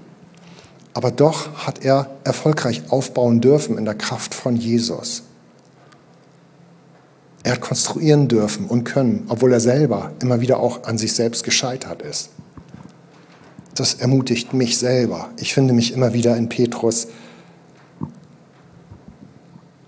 Aber 0.93 1.11
doch 1.11 1.65
hat 1.65 1.83
er 1.83 2.09
erfolgreich 2.23 2.83
aufbauen 2.89 3.41
dürfen 3.41 3.77
in 3.77 3.85
der 3.85 3.95
Kraft 3.95 4.33
von 4.33 4.55
Jesus. 4.55 5.23
Er 7.43 7.53
hat 7.53 7.61
konstruieren 7.61 8.27
dürfen 8.27 8.67
und 8.67 8.85
können, 8.85 9.25
obwohl 9.27 9.53
er 9.53 9.59
selber 9.59 10.11
immer 10.21 10.41
wieder 10.41 10.59
auch 10.59 10.83
an 10.83 10.97
sich 10.97 11.13
selbst 11.13 11.43
gescheitert 11.43 12.01
ist. 12.01 12.29
Das 13.75 13.95
ermutigt 13.95 14.53
mich 14.53 14.77
selber. 14.77 15.29
Ich 15.37 15.53
finde 15.53 15.73
mich 15.73 15.93
immer 15.93 16.13
wieder 16.13 16.37
in 16.37 16.47
Petrus, 16.47 17.07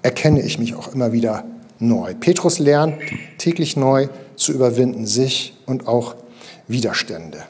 erkenne 0.01 0.41
ich 0.41 0.59
mich 0.59 0.75
auch 0.75 0.93
immer 0.93 1.11
wieder 1.11 1.43
neu. 1.79 2.13
Petrus 2.13 2.59
lernt 2.59 2.95
täglich 3.37 3.77
neu 3.77 4.07
zu 4.35 4.53
überwinden, 4.53 5.05
sich 5.05 5.55
und 5.65 5.87
auch 5.87 6.15
Widerstände. 6.67 7.43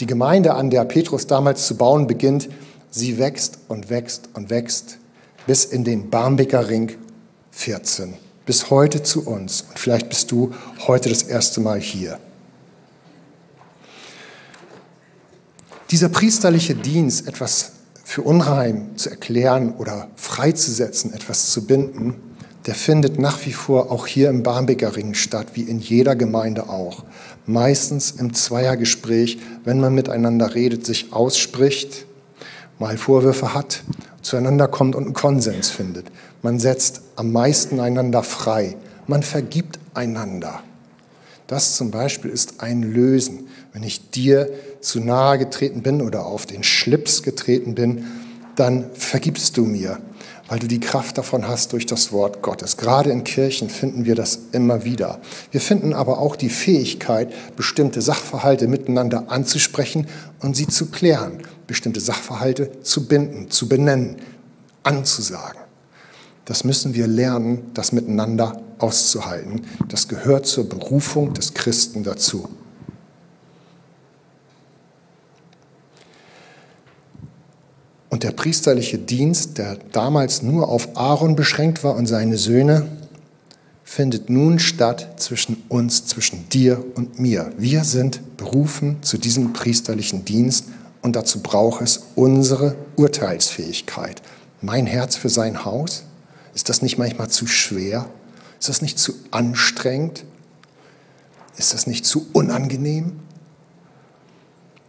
Die 0.00 0.06
Gemeinde, 0.06 0.54
an 0.54 0.70
der 0.70 0.84
Petrus 0.84 1.26
damals 1.26 1.66
zu 1.66 1.76
bauen 1.76 2.06
beginnt, 2.06 2.48
sie 2.90 3.18
wächst 3.18 3.58
und 3.68 3.90
wächst 3.90 4.28
und 4.34 4.50
wächst 4.50 4.98
bis 5.46 5.64
in 5.64 5.84
den 5.84 6.10
Barmbeker 6.10 6.68
Ring 6.68 6.96
14, 7.50 8.14
bis 8.46 8.70
heute 8.70 9.02
zu 9.02 9.26
uns. 9.26 9.62
Und 9.62 9.78
vielleicht 9.78 10.08
bist 10.08 10.30
du 10.30 10.52
heute 10.86 11.08
das 11.08 11.22
erste 11.22 11.60
Mal 11.60 11.80
hier. 11.80 12.18
Dieser 15.90 16.10
priesterliche 16.10 16.74
Dienst, 16.74 17.26
etwas 17.26 17.72
für 18.08 18.22
unrein 18.22 18.92
zu 18.96 19.10
erklären 19.10 19.74
oder 19.74 20.08
freizusetzen, 20.16 21.12
etwas 21.12 21.50
zu 21.50 21.66
binden, 21.66 22.14
der 22.64 22.74
findet 22.74 23.18
nach 23.18 23.44
wie 23.44 23.52
vor 23.52 23.92
auch 23.92 24.06
hier 24.06 24.30
im 24.30 24.42
Barmbeker 24.42 24.96
Ring 24.96 25.12
statt, 25.12 25.48
wie 25.52 25.64
in 25.64 25.78
jeder 25.78 26.16
Gemeinde 26.16 26.70
auch 26.70 27.04
meistens 27.44 28.12
im 28.12 28.32
Zweiergespräch, 28.32 29.38
wenn 29.66 29.78
man 29.78 29.94
miteinander 29.94 30.54
redet, 30.54 30.86
sich 30.86 31.12
ausspricht, 31.12 32.06
mal 32.78 32.96
Vorwürfe 32.96 33.52
hat, 33.52 33.82
zueinander 34.22 34.68
kommt 34.68 34.96
und 34.96 35.04
einen 35.04 35.12
Konsens 35.12 35.68
findet. 35.68 36.06
Man 36.40 36.58
setzt 36.58 37.02
am 37.16 37.30
meisten 37.30 37.78
einander 37.78 38.22
frei. 38.22 38.76
Man 39.06 39.22
vergibt 39.22 39.78
einander. 39.92 40.62
Das 41.46 41.76
zum 41.76 41.90
Beispiel 41.90 42.30
ist 42.30 42.62
ein 42.62 42.82
Lösen. 42.82 43.48
Wenn 43.74 43.82
ich 43.82 44.10
dir 44.10 44.50
zu 44.80 45.00
nahe 45.00 45.38
getreten 45.38 45.82
bin 45.82 46.02
oder 46.02 46.26
auf 46.26 46.46
den 46.46 46.62
Schlips 46.62 47.22
getreten 47.22 47.74
bin, 47.74 48.04
dann 48.56 48.90
vergibst 48.94 49.56
du 49.56 49.64
mir 49.64 49.98
weil 50.48 50.58
du 50.58 50.66
die 50.66 50.80
Kraft 50.80 51.18
davon 51.18 51.46
hast 51.46 51.72
durch 51.74 51.86
das 51.86 52.10
Wort 52.10 52.42
Gottes. 52.42 52.78
Gerade 52.78 53.10
in 53.10 53.22
Kirchen 53.22 53.68
finden 53.68 54.06
wir 54.06 54.14
das 54.14 54.38
immer 54.52 54.84
wieder. 54.84 55.20
Wir 55.50 55.60
finden 55.60 55.92
aber 55.92 56.18
auch 56.18 56.36
die 56.36 56.48
Fähigkeit, 56.48 57.32
bestimmte 57.54 58.00
Sachverhalte 58.00 58.66
miteinander 58.66 59.30
anzusprechen 59.30 60.06
und 60.40 60.56
sie 60.56 60.66
zu 60.66 60.86
klären, 60.86 61.42
bestimmte 61.66 62.00
Sachverhalte 62.00 62.82
zu 62.82 63.06
binden, 63.06 63.50
zu 63.50 63.68
benennen, 63.68 64.16
anzusagen. 64.82 65.60
Das 66.46 66.64
müssen 66.64 66.94
wir 66.94 67.06
lernen, 67.06 67.70
das 67.74 67.92
miteinander 67.92 68.62
auszuhalten. 68.78 69.66
Das 69.88 70.08
gehört 70.08 70.46
zur 70.46 70.66
Berufung 70.66 71.34
des 71.34 71.52
Christen 71.52 72.04
dazu. 72.04 72.48
Und 78.18 78.24
der 78.24 78.32
priesterliche 78.32 78.98
Dienst, 78.98 79.58
der 79.58 79.78
damals 79.92 80.42
nur 80.42 80.70
auf 80.70 80.96
Aaron 80.96 81.36
beschränkt 81.36 81.84
war 81.84 81.94
und 81.94 82.06
seine 82.06 82.36
Söhne, 82.36 82.88
findet 83.84 84.28
nun 84.28 84.58
statt 84.58 85.20
zwischen 85.20 85.62
uns, 85.68 86.04
zwischen 86.06 86.48
dir 86.48 86.84
und 86.96 87.20
mir. 87.20 87.52
Wir 87.58 87.84
sind 87.84 88.36
berufen 88.36 88.96
zu 89.02 89.18
diesem 89.18 89.52
priesterlichen 89.52 90.24
Dienst 90.24 90.64
und 91.00 91.14
dazu 91.14 91.44
braucht 91.44 91.80
es 91.80 92.06
unsere 92.16 92.74
Urteilsfähigkeit. 92.96 94.20
Mein 94.62 94.86
Herz 94.86 95.14
für 95.14 95.28
sein 95.28 95.64
Haus? 95.64 96.02
Ist 96.56 96.68
das 96.68 96.82
nicht 96.82 96.98
manchmal 96.98 97.28
zu 97.28 97.46
schwer? 97.46 98.06
Ist 98.58 98.68
das 98.68 98.82
nicht 98.82 98.98
zu 98.98 99.14
anstrengend? 99.30 100.24
Ist 101.56 101.72
das 101.72 101.86
nicht 101.86 102.04
zu 102.04 102.26
unangenehm? 102.32 103.12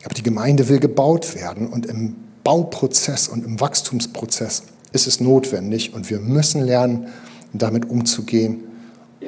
Aber 0.03 0.15
die 0.15 0.23
Gemeinde 0.23 0.67
will 0.67 0.79
gebaut 0.79 1.35
werden 1.35 1.67
und 1.67 1.85
im 1.85 2.15
Bauprozess 2.43 3.27
und 3.27 3.45
im 3.45 3.59
Wachstumsprozess 3.59 4.63
ist 4.91 5.07
es 5.07 5.19
notwendig 5.19 5.93
und 5.93 6.09
wir 6.09 6.19
müssen 6.19 6.61
lernen, 6.61 7.07
damit 7.53 7.89
umzugehen 7.89 8.63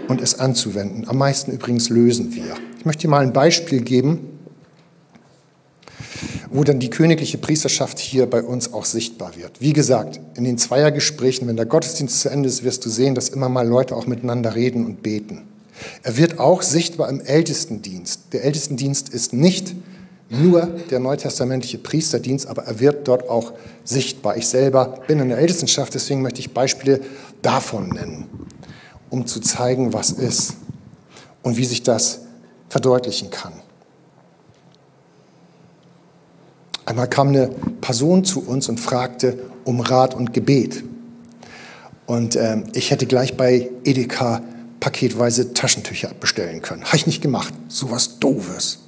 und 0.07 0.21
es 0.21 0.39
anzuwenden. 0.39 1.07
Am 1.07 1.17
meisten 1.17 1.51
übrigens 1.51 1.89
lösen 1.89 2.33
wir. 2.35 2.55
Ich 2.77 2.85
möchte 2.85 3.03
dir 3.03 3.09
mal 3.09 3.23
ein 3.23 3.33
Beispiel 3.33 3.81
geben, 3.81 4.39
wo 6.49 6.63
dann 6.63 6.79
die 6.79 6.89
königliche 6.89 7.37
Priesterschaft 7.37 7.99
hier 7.99 8.29
bei 8.29 8.43
uns 8.43 8.73
auch 8.73 8.85
sichtbar 8.85 9.35
wird. 9.35 9.61
Wie 9.61 9.73
gesagt, 9.73 10.19
in 10.35 10.43
den 10.43 10.57
Zweiergesprächen, 10.57 11.47
wenn 11.47 11.55
der 11.55 11.65
Gottesdienst 11.65 12.21
zu 12.21 12.29
Ende 12.29 12.49
ist, 12.49 12.63
wirst 12.63 12.85
du 12.85 12.89
sehen, 12.89 13.15
dass 13.15 13.29
immer 13.29 13.49
mal 13.49 13.67
Leute 13.67 13.95
auch 13.95 14.07
miteinander 14.07 14.55
reden 14.55 14.85
und 14.85 15.01
beten. 15.01 15.43
Er 16.03 16.17
wird 16.17 16.39
auch 16.39 16.61
sichtbar 16.61 17.09
im 17.09 17.21
Ältestendienst. 17.21 18.33
Der 18.33 18.43
Ältestendienst 18.43 19.09
ist 19.09 19.33
nicht 19.33 19.75
nur 20.31 20.65
der 20.89 20.99
neutestamentliche 20.99 21.77
Priesterdienst, 21.77 22.47
aber 22.47 22.63
er 22.63 22.79
wird 22.79 23.07
dort 23.07 23.29
auch 23.29 23.51
sichtbar. 23.83 24.37
Ich 24.37 24.47
selber 24.47 24.99
bin 25.07 25.19
in 25.19 25.29
der 25.29 25.37
Ältestenschaft, 25.37 25.93
deswegen 25.93 26.21
möchte 26.21 26.39
ich 26.39 26.53
Beispiele 26.53 27.01
davon 27.41 27.89
nennen, 27.89 28.27
um 29.09 29.27
zu 29.27 29.41
zeigen, 29.41 29.93
was 29.93 30.11
ist 30.11 30.55
und 31.43 31.57
wie 31.57 31.65
sich 31.65 31.83
das 31.83 32.21
verdeutlichen 32.69 33.29
kann. 33.29 33.53
Einmal 36.85 37.09
kam 37.09 37.29
eine 37.29 37.49
Person 37.81 38.23
zu 38.23 38.45
uns 38.45 38.69
und 38.69 38.79
fragte 38.79 39.37
um 39.65 39.81
Rat 39.81 40.15
und 40.15 40.33
Gebet. 40.33 40.83
Und 42.05 42.35
äh, 42.35 42.63
ich 42.73 42.91
hätte 42.91 43.05
gleich 43.05 43.37
bei 43.37 43.69
Edeka 43.83 44.41
paketweise 44.79 45.53
Taschentücher 45.53 46.11
bestellen 46.19 46.61
können. 46.61 46.83
Habe 46.83 46.97
ich 46.97 47.07
nicht 47.07 47.21
gemacht. 47.21 47.53
So 47.67 47.91
was 47.91 48.19
Doofes. 48.19 48.80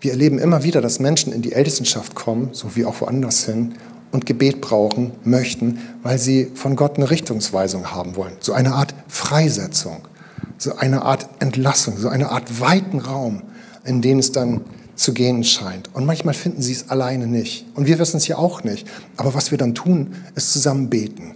Wir 0.00 0.12
erleben 0.12 0.38
immer 0.38 0.62
wieder, 0.62 0.80
dass 0.80 1.00
Menschen 1.00 1.32
in 1.32 1.42
die 1.42 1.52
Ältestenschaft 1.52 2.14
kommen, 2.14 2.50
so 2.52 2.76
wie 2.76 2.84
auch 2.84 3.00
woanders 3.00 3.44
hin, 3.44 3.74
und 4.10 4.26
Gebet 4.26 4.60
brauchen, 4.60 5.12
möchten, 5.24 5.80
weil 6.02 6.18
sie 6.18 6.50
von 6.54 6.76
Gott 6.76 6.96
eine 6.96 7.10
Richtungsweisung 7.10 7.90
haben 7.90 8.16
wollen. 8.16 8.34
So 8.40 8.52
eine 8.52 8.72
Art 8.72 8.94
Freisetzung, 9.08 9.98
so 10.56 10.76
eine 10.76 11.02
Art 11.02 11.28
Entlassung, 11.40 11.98
so 11.98 12.08
eine 12.08 12.30
Art 12.30 12.60
weiten 12.60 13.00
Raum, 13.00 13.42
in 13.84 14.00
den 14.00 14.18
es 14.18 14.32
dann 14.32 14.62
zu 14.94 15.12
gehen 15.12 15.44
scheint. 15.44 15.94
Und 15.94 16.06
manchmal 16.06 16.34
finden 16.34 16.62
sie 16.62 16.72
es 16.72 16.90
alleine 16.90 17.26
nicht. 17.26 17.66
Und 17.74 17.86
wir 17.86 17.98
wissen 17.98 18.16
es 18.16 18.26
ja 18.28 18.36
auch 18.36 18.64
nicht. 18.64 18.86
Aber 19.16 19.34
was 19.34 19.50
wir 19.50 19.58
dann 19.58 19.74
tun, 19.74 20.14
ist 20.34 20.52
zusammen 20.52 20.88
beten. 20.90 21.34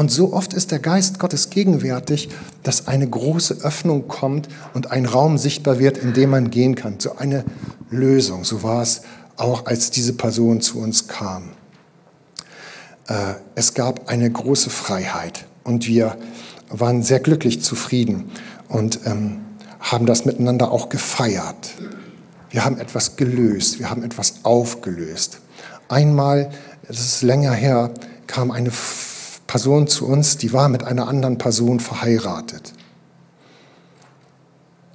Und 0.00 0.10
so 0.10 0.32
oft 0.32 0.54
ist 0.54 0.70
der 0.70 0.78
Geist 0.78 1.18
Gottes 1.18 1.50
gegenwärtig, 1.50 2.30
dass 2.62 2.88
eine 2.88 3.06
große 3.06 3.58
Öffnung 3.62 4.08
kommt 4.08 4.48
und 4.72 4.92
ein 4.92 5.04
Raum 5.04 5.36
sichtbar 5.36 5.78
wird, 5.78 5.98
in 5.98 6.14
dem 6.14 6.30
man 6.30 6.48
gehen 6.48 6.74
kann. 6.74 6.98
So 6.98 7.16
eine 7.16 7.44
Lösung. 7.90 8.44
So 8.44 8.62
war 8.62 8.80
es 8.80 9.02
auch, 9.36 9.66
als 9.66 9.90
diese 9.90 10.14
Person 10.14 10.62
zu 10.62 10.78
uns 10.78 11.06
kam. 11.06 11.50
Äh, 13.08 13.34
es 13.54 13.74
gab 13.74 14.08
eine 14.08 14.30
große 14.30 14.70
Freiheit 14.70 15.44
und 15.64 15.86
wir 15.86 16.16
waren 16.70 17.02
sehr 17.02 17.20
glücklich 17.20 17.62
zufrieden 17.62 18.30
und 18.70 19.00
ähm, 19.04 19.42
haben 19.80 20.06
das 20.06 20.24
miteinander 20.24 20.72
auch 20.72 20.88
gefeiert. 20.88 21.74
Wir 22.48 22.64
haben 22.64 22.78
etwas 22.78 23.16
gelöst, 23.16 23.78
wir 23.78 23.90
haben 23.90 24.02
etwas 24.02 24.36
aufgelöst. 24.44 25.40
Einmal, 25.88 26.48
das 26.88 27.00
ist 27.00 27.22
länger 27.22 27.52
her, 27.52 27.90
kam 28.26 28.50
eine 28.50 28.70
Person 29.50 29.88
zu 29.88 30.06
uns, 30.06 30.36
die 30.36 30.52
war 30.52 30.68
mit 30.68 30.84
einer 30.84 31.08
anderen 31.08 31.36
Person 31.36 31.80
verheiratet. 31.80 32.72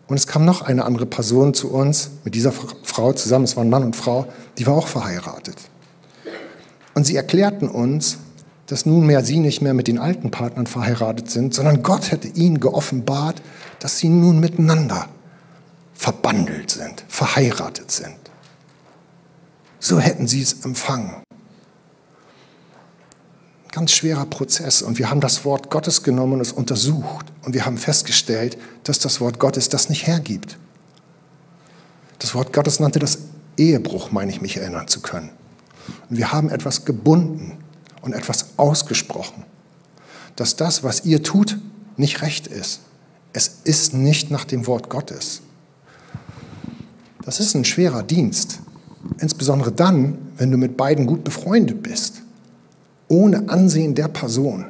Und 0.08 0.16
es 0.16 0.28
kam 0.28 0.46
noch 0.46 0.62
eine 0.62 0.86
andere 0.86 1.06
Person 1.06 1.54
zu 1.54 1.70
uns, 1.74 2.12
mit 2.24 2.36
dieser 2.36 2.54
Frau 2.54 3.12
zusammen, 3.12 3.44
es 3.44 3.58
waren 3.58 3.70
Mann 3.70 3.84
und 3.84 3.98
Frau, 3.98 4.28
die 4.58 4.66
war 4.66 4.76
auch 4.76 4.88
verheiratet. 4.88 5.58
Und 6.94 7.06
sie 7.06 7.18
erklärten 7.18 7.68
uns, 7.68 8.20
dass 8.68 8.86
nunmehr 8.86 9.26
sie 9.26 9.40
nicht 9.40 9.62
mehr 9.62 9.74
mit 9.74 9.90
den 9.90 10.00
alten 10.00 10.32
Partnern 10.32 10.68
verheiratet 10.68 11.30
sind, 11.30 11.54
sondern 11.54 11.84
Gott 11.84 12.12
hätte 12.12 12.30
ihnen 12.30 12.62
geoffenbart, 12.62 13.42
dass 13.80 13.98
sie 13.98 14.08
nun 14.08 14.40
miteinander 14.40 15.10
verbandelt 15.96 16.72
sind, 16.72 17.04
verheiratet 17.10 17.92
sind. 17.92 18.16
So 19.80 20.00
hätten 20.00 20.28
sie 20.28 20.42
es 20.42 20.64
empfangen 20.64 21.25
ganz 23.76 23.92
schwerer 23.92 24.26
Prozess. 24.26 24.82
Und 24.82 25.00
wir 25.00 25.10
haben 25.10 25.20
das 25.20 25.44
Wort 25.44 25.70
Gottes 25.70 26.02
genommen 26.02 26.34
und 26.34 26.40
es 26.40 26.54
untersucht. 26.54 27.26
Und 27.44 27.54
wir 27.54 27.66
haben 27.66 27.78
festgestellt, 27.78 28.58
dass 28.86 29.00
das 29.00 29.20
Wort 29.20 29.38
Gottes 29.38 29.68
das 29.68 29.90
nicht 29.90 30.08
hergibt. 30.08 30.58
Das 32.20 32.34
Wort 32.36 32.54
Gottes 32.54 32.80
nannte 32.80 33.00
das 33.00 33.18
Ehebruch, 33.58 34.12
meine 34.12 34.32
ich 34.32 34.40
mich 34.40 34.56
erinnern 34.56 34.88
zu 34.88 35.02
können. 35.02 35.30
Und 36.10 36.18
wir 36.18 36.32
haben 36.32 36.50
etwas 36.50 36.86
gebunden 36.86 37.58
und 38.02 38.14
etwas 38.14 38.52
ausgesprochen, 38.56 39.44
dass 40.38 40.56
das, 40.56 40.82
was 40.86 41.04
ihr 41.04 41.22
tut, 41.22 41.58
nicht 41.98 42.22
recht 42.22 42.48
ist. 42.48 42.80
Es 43.34 43.60
ist 43.66 43.94
nicht 43.94 44.32
nach 44.32 44.46
dem 44.46 44.68
Wort 44.68 44.90
Gottes. 44.90 45.42
Das 47.26 47.42
ist 47.42 47.54
ein 47.56 47.66
schwerer 47.66 48.04
Dienst, 48.04 48.60
insbesondere 49.20 49.74
dann, 49.74 50.18
wenn 50.38 50.50
du 50.50 50.58
mit 50.58 50.78
beiden 50.78 51.06
gut 51.06 51.26
befreundet 51.26 51.84
bist 51.84 52.22
ohne 53.16 53.48
Ansehen 53.48 53.96
der 53.96 54.10
Person 54.10 54.66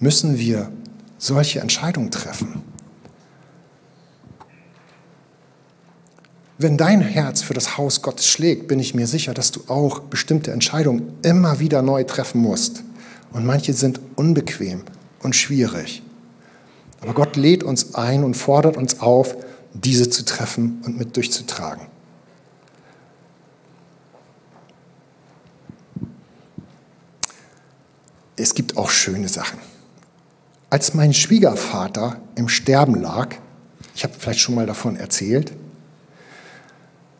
müssen 0.00 0.38
wir 0.38 0.72
solche 1.18 1.60
Entscheidungen 1.60 2.10
treffen. 2.10 2.62
Wenn 6.58 6.76
dein 6.76 7.00
Herz 7.00 7.42
für 7.42 7.54
das 7.54 7.78
Haus 7.78 8.02
Gottes 8.02 8.26
schlägt, 8.26 8.66
bin 8.66 8.80
ich 8.80 8.94
mir 8.94 9.06
sicher, 9.06 9.34
dass 9.34 9.52
du 9.52 9.60
auch 9.68 10.00
bestimmte 10.00 10.50
Entscheidungen 10.50 11.12
immer 11.22 11.60
wieder 11.60 11.80
neu 11.80 12.02
treffen 12.02 12.40
musst. 12.40 12.82
Und 13.32 13.46
manche 13.46 13.72
sind 13.72 14.00
unbequem 14.16 14.82
und 15.22 15.36
schwierig. 15.36 16.02
Aber 17.00 17.14
Gott 17.14 17.36
lädt 17.36 17.62
uns 17.62 17.94
ein 17.94 18.24
und 18.24 18.34
fordert 18.34 18.76
uns 18.76 19.00
auf, 19.00 19.36
diese 19.74 20.10
zu 20.10 20.24
treffen 20.24 20.82
und 20.84 20.98
mit 20.98 21.16
durchzutragen. 21.16 21.86
Es 28.42 28.54
gibt 28.54 28.76
auch 28.76 28.90
schöne 28.90 29.28
Sachen. 29.28 29.58
Als 30.70 30.94
mein 30.94 31.14
Schwiegervater 31.14 32.16
im 32.34 32.48
Sterben 32.48 32.94
lag, 32.94 33.36
ich 33.94 34.04
habe 34.04 34.14
vielleicht 34.18 34.40
schon 34.40 34.54
mal 34.54 34.66
davon 34.66 34.96
erzählt, 34.96 35.52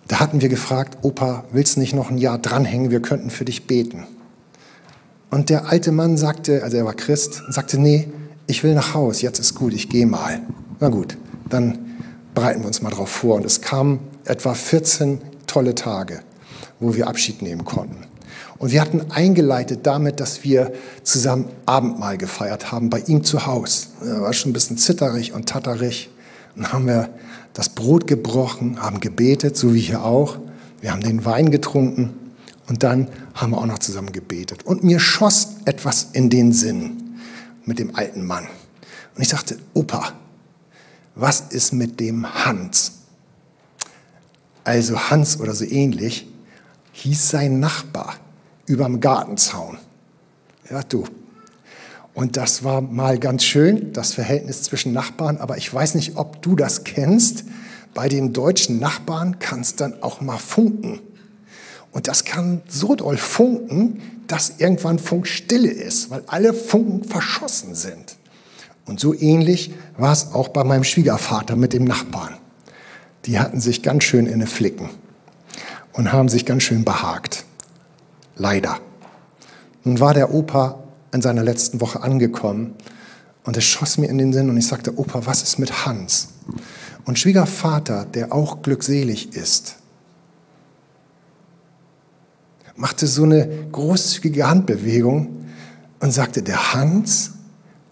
da 0.09 0.21
hatten 0.21 0.41
wir 0.41 0.49
gefragt, 0.49 0.99
Opa, 1.03 1.45
willst 1.53 1.77
du 1.77 1.81
nicht 1.81 1.95
noch 1.95 2.11
ein 2.11 2.19
Jahr 2.19 2.39
dranhängen, 2.39 2.91
wir 2.91 3.01
könnten 3.01 3.31
für 3.31 3.45
dich 3.45 3.67
beten. 3.67 4.07
Und 5.31 5.49
der 5.49 5.67
alte 5.67 5.93
Mann 5.93 6.17
sagte, 6.19 6.63
also 6.63 6.77
er 6.77 6.85
war 6.85 6.95
Christ, 6.95 7.43
sagte, 7.49 7.79
nee, 7.79 8.09
ich 8.47 8.65
will 8.65 8.75
nach 8.75 8.95
Haus, 8.95 9.23
jetzt 9.23 9.39
ist 9.39 9.55
gut, 9.55 9.73
ich 9.73 9.89
gehe 9.89 10.07
mal. 10.07 10.41
Na 10.81 10.89
gut, 10.89 11.17
dann 11.49 11.79
bereiten 12.35 12.61
wir 12.61 12.67
uns 12.67 12.83
mal 12.83 12.91
drauf 12.91 13.09
vor. 13.09 13.37
Und 13.37 13.47
es 13.47 13.61
kamen 13.61 14.01
etwa 14.25 14.55
14 14.55 15.21
tolle 15.47 15.75
Tage, 15.75 16.21
wo 16.81 16.95
wir 16.95 17.07
Abschied 17.07 17.41
nehmen 17.41 17.65
konnten. 17.65 18.12
Und 18.63 18.71
wir 18.71 18.81
hatten 18.81 19.11
eingeleitet 19.11 19.81
damit, 19.89 20.21
dass 20.21 20.45
wir 20.45 20.73
zusammen 21.03 21.49
Abendmahl 21.67 22.17
gefeiert 22.17 22.71
haben 22.71 22.91
bei 22.91 23.01
ihm 23.01 23.25
zu 23.25 23.45
Hause. 23.45 23.89
Er 24.01 24.23
war 24.23 24.33
schon 24.33 24.51
ein 24.51 24.53
bisschen 24.53 24.79
zitterig 24.79 25.33
und 25.33 25.49
tatterig. 25.49 26.11
Dann 26.55 26.73
haben 26.73 26.87
wir 26.87 27.09
das 27.55 27.71
Brot 27.71 28.07
gebrochen, 28.07 28.81
haben 28.81 29.01
gebetet, 29.01 29.57
so 29.57 29.75
wie 29.75 29.81
hier 29.81 30.05
auch. 30.05 30.39
Wir 30.81 30.93
haben 30.93 31.01
den 31.01 31.25
Wein 31.25 31.51
getrunken 31.51 32.15
und 32.69 32.85
dann 32.85 33.09
haben 33.35 33.51
wir 33.51 33.59
auch 33.59 33.67
noch 33.67 33.81
zusammen 33.81 34.13
gebetet. 34.13 34.65
Und 34.65 34.85
mir 34.85 35.01
schoss 35.01 35.57
etwas 35.65 36.11
in 36.13 36.31
den 36.31 36.53
Sinn 36.53 37.17
mit 37.65 37.81
dem 37.81 37.97
alten 37.97 38.25
Mann. 38.25 38.47
Und 39.17 39.23
ich 39.23 39.29
sagte, 39.29 39.59
Opa, 39.75 40.13
was 41.17 41.41
ist 41.51 41.73
mit 41.73 41.99
dem 41.99 42.33
Hans? 42.33 42.93
Also 44.63 45.11
Hans 45.11 45.41
oder 45.41 45.53
so 45.53 45.65
ähnlich 45.65 46.29
hieß 46.93 47.29
sein 47.29 47.59
Nachbar 47.59 48.22
überm 48.73 49.01
Gartenzaun. 49.01 49.79
Ja, 50.71 50.83
du. 50.83 51.05
Und 52.15 52.37
das 52.37 52.65
war 52.65 52.81
mal 52.81 53.19
ganz 53.19 53.45
schön, 53.45 53.93
das 53.93 54.13
Verhältnis 54.13 54.63
zwischen 54.63 54.93
Nachbarn, 54.93 55.39
aber 55.39 55.57
ich 55.57 55.73
weiß 55.73 55.95
nicht, 55.95 56.17
ob 56.17 56.43
du 56.43 56.57
das 56.57 56.85
kennst. 56.85 57.45
Bei 57.95 58.09
den 58.09 58.33
deutschen 58.33 58.79
Nachbarn 58.79 59.39
kann 59.39 59.61
es 59.61 59.77
dann 59.77 60.03
auch 60.03 60.21
mal 60.21 60.39
funken. 60.39 61.01
Und 61.91 62.09
das 62.09 62.25
kann 62.25 62.63
so 62.69 62.95
doll 62.95 63.19
funken, 63.19 64.01
dass 64.27 64.55
irgendwann 64.59 64.99
Funkstille 64.99 65.71
ist, 65.71 66.11
weil 66.11 66.23
alle 66.27 66.55
Funken 66.55 67.05
verschossen 67.05 67.75
sind. 67.75 68.17
Und 68.87 68.99
so 68.99 69.15
ähnlich 69.15 69.73
war 69.99 70.13
es 70.13 70.33
auch 70.33 70.49
bei 70.49 70.65
meinem 70.65 70.85
Schwiegervater 70.85 71.57
mit 71.57 71.75
dem 71.75 71.85
Nachbarn. 71.85 72.35
Die 73.27 73.39
hatten 73.39 73.61
sich 73.61 73.83
ganz 73.83 74.05
schön 74.05 74.27
in 74.27 74.35
eine 74.35 74.47
Flicken 74.47 74.89
und 75.93 76.13
haben 76.13 76.31
sich 76.31 76.47
ganz 76.47 76.63
schön 76.63 76.85
behagt. 76.85 77.45
Leider. 78.43 78.81
Nun 79.85 80.01
war 80.01 80.15
der 80.15 80.35
Opa 80.35 80.83
in 81.13 81.23
seiner 81.23 81.45
letzten 81.45 81.81
Woche 81.81 82.03
angekommen 82.03 82.75
und 83.45 83.57
es 83.57 83.63
schoss 83.63 83.99
mir 83.99 84.09
in 84.09 84.19
den 84.19 84.33
Sinn 84.33 84.51
und 84.51 84.57
ich 84.57 84.67
sagte, 84.67 84.99
Opa, 84.99 85.27
was 85.27 85.45
ist 85.45 85.61
mit 85.61 85.87
Hans? 85.87 86.31
Und 87.05 87.21
Schwiegervater, 87.21 88.05
der 88.05 88.33
auch 88.33 88.63
glückselig 88.63 89.37
ist, 89.37 89.77
machte 92.75 93.07
so 93.07 93.23
eine 93.23 93.49
großzügige 93.71 94.49
Handbewegung 94.49 95.45
und 96.01 96.11
sagte, 96.11 96.43
der 96.43 96.75
Hans, 96.75 97.35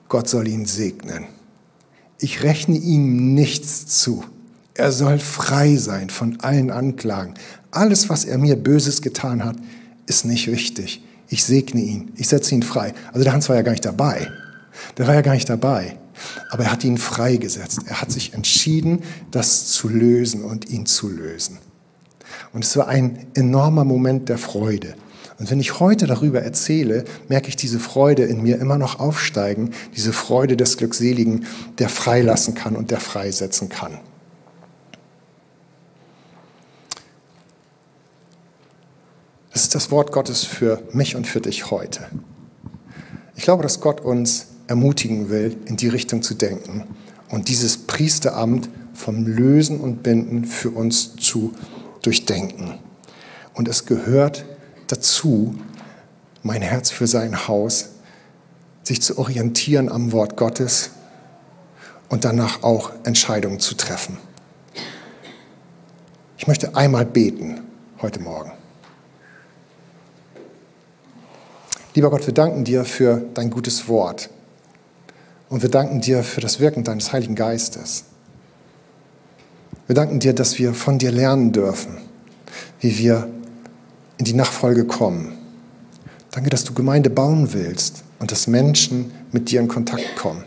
Gott 0.09 0.29
soll 0.29 0.49
ihn 0.49 0.67
segnen. 0.67 1.27
Ich 2.19 2.43
rechne 2.43 2.77
ihm 2.77 3.35
nichts 3.35 3.87
zu. 3.87 4.25
Er 4.75 4.91
soll 4.91 5.21
frei 5.21 5.77
sein 5.77 6.11
von 6.11 6.41
allen 6.41 6.73
Anklagen. 6.73 7.35
Alles, 7.71 8.09
was 8.09 8.25
er 8.25 8.39
mir 8.39 8.57
Böses 8.57 9.01
getan 9.01 9.45
hat, 9.45 9.55
ist 10.11 10.25
nicht 10.25 10.51
wichtig. 10.51 11.03
Ich 11.29 11.45
segne 11.45 11.81
ihn. 11.81 12.13
Ich 12.17 12.27
setze 12.27 12.53
ihn 12.55 12.65
frei. 12.65 12.93
Also 13.13 13.23
der 13.23 13.33
Hans 13.33 13.49
war 13.49 13.55
ja 13.55 13.63
gar 13.63 13.71
nicht 13.71 13.85
dabei. 13.85 14.29
Der 14.99 15.07
war 15.07 15.15
ja 15.15 15.21
gar 15.21 15.35
nicht 15.35 15.49
dabei. 15.49 15.97
Aber 16.51 16.65
er 16.65 16.73
hat 16.73 16.83
ihn 16.83 16.99
freigesetzt. 16.99 17.83
Er 17.87 18.01
hat 18.01 18.11
sich 18.11 18.35
entschieden, 18.35 19.05
das 19.31 19.69
zu 19.69 19.89
lösen 19.89 20.43
und 20.43 20.69
ihn 20.69 20.85
zu 20.85 21.09
lösen. 21.09 21.59
Und 22.53 22.65
es 22.65 22.77
war 22.77 22.89
ein 22.89 23.27
enormer 23.35 23.85
Moment 23.85 24.29
der 24.29 24.39
Freude. 24.39 24.97
Und 25.39 25.49
wenn 25.51 25.61
ich 25.61 25.79
heute 25.79 26.09
darüber 26.09 26.43
erzähle, 26.43 27.05
merke 27.29 27.49
ich 27.49 27.57
diese 27.57 27.79
Freude 27.79 28.25
in 28.25 28.43
mir 28.43 28.59
immer 28.59 28.77
noch 28.77 28.99
aufsteigen, 28.99 29.71
diese 29.97 30.13
Freude 30.13 30.57
des 30.57 30.77
Glückseligen, 30.77 31.47
der 31.79 31.89
freilassen 31.89 32.55
kann 32.55 32.75
und 32.75 32.91
der 32.91 33.01
freisetzen 33.01 33.69
kann. 33.69 34.01
Ist 39.71 39.77
das 39.77 39.93
Wort 39.93 40.11
Gottes 40.11 40.43
für 40.43 40.83
mich 40.91 41.15
und 41.15 41.29
für 41.29 41.41
dich 41.41 41.71
heute. 41.71 42.09
Ich 43.37 43.45
glaube, 43.45 43.63
dass 43.63 43.81
Gott 43.81 44.01
uns 44.01 44.49
ermutigen 44.67 45.31
will, 45.31 45.57
in 45.67 45.77
die 45.77 45.87
Richtung 45.87 46.23
zu 46.23 46.35
denken 46.35 46.89
und 47.29 47.47
dieses 47.47 47.79
Priesteramt 47.79 48.69
vom 48.95 49.29
Lösen 49.29 49.79
und 49.79 50.03
Binden 50.03 50.45
für 50.45 50.71
uns 50.71 51.15
zu 51.15 51.55
durchdenken. 52.03 52.81
Und 53.55 53.69
es 53.69 53.87
gehört 53.87 54.45
dazu, 54.89 55.55
mein 56.43 56.63
Herz 56.63 56.91
für 56.91 57.07
sein 57.07 57.47
Haus, 57.47 57.91
sich 58.83 59.01
zu 59.01 59.19
orientieren 59.19 59.89
am 59.89 60.11
Wort 60.11 60.37
Gottes 60.37 60.91
und 62.09 62.25
danach 62.25 62.65
auch 62.65 62.91
Entscheidungen 63.05 63.61
zu 63.61 63.77
treffen. 63.77 64.19
Ich 66.39 66.49
möchte 66.49 66.75
einmal 66.75 67.07
beten 67.07 67.61
heute 68.03 68.19
Morgen. 68.19 68.51
Lieber 71.95 72.11
Gott, 72.11 72.27
wir 72.27 72.35
danken 72.35 72.65
dir 72.65 72.85
für 72.85 73.25
dein 73.35 73.51
gutes 73.51 73.89
Wort 73.89 74.31
und 75.49 75.63
wir 75.63 75.69
danken 75.69 76.01
dir 76.01 76.23
für 76.23 76.41
das 76.41 76.61
Wirken 76.61 76.85
deines 76.85 77.13
Heiligen 77.13 77.35
Geistes. 77.35 78.05
Wir 79.89 79.97
danken 79.97 80.21
dir, 80.21 80.33
dass 80.33 80.57
wir 80.61 80.73
von 80.73 80.99
dir 80.99 81.11
lernen 81.11 81.51
dürfen, 81.51 81.99
wie 82.79 82.97
wir 82.99 83.29
in 84.19 84.25
die 84.25 84.35
Nachfolge 84.35 84.85
kommen. 84.85 85.33
Danke, 86.31 86.49
dass 86.49 86.63
du 86.63 86.75
Gemeinde 86.75 87.11
bauen 87.11 87.53
willst 87.53 88.05
und 88.21 88.31
dass 88.31 88.47
Menschen 88.47 89.11
mit 89.33 89.51
dir 89.51 89.59
in 89.59 89.67
Kontakt 89.67 90.15
kommen. 90.15 90.45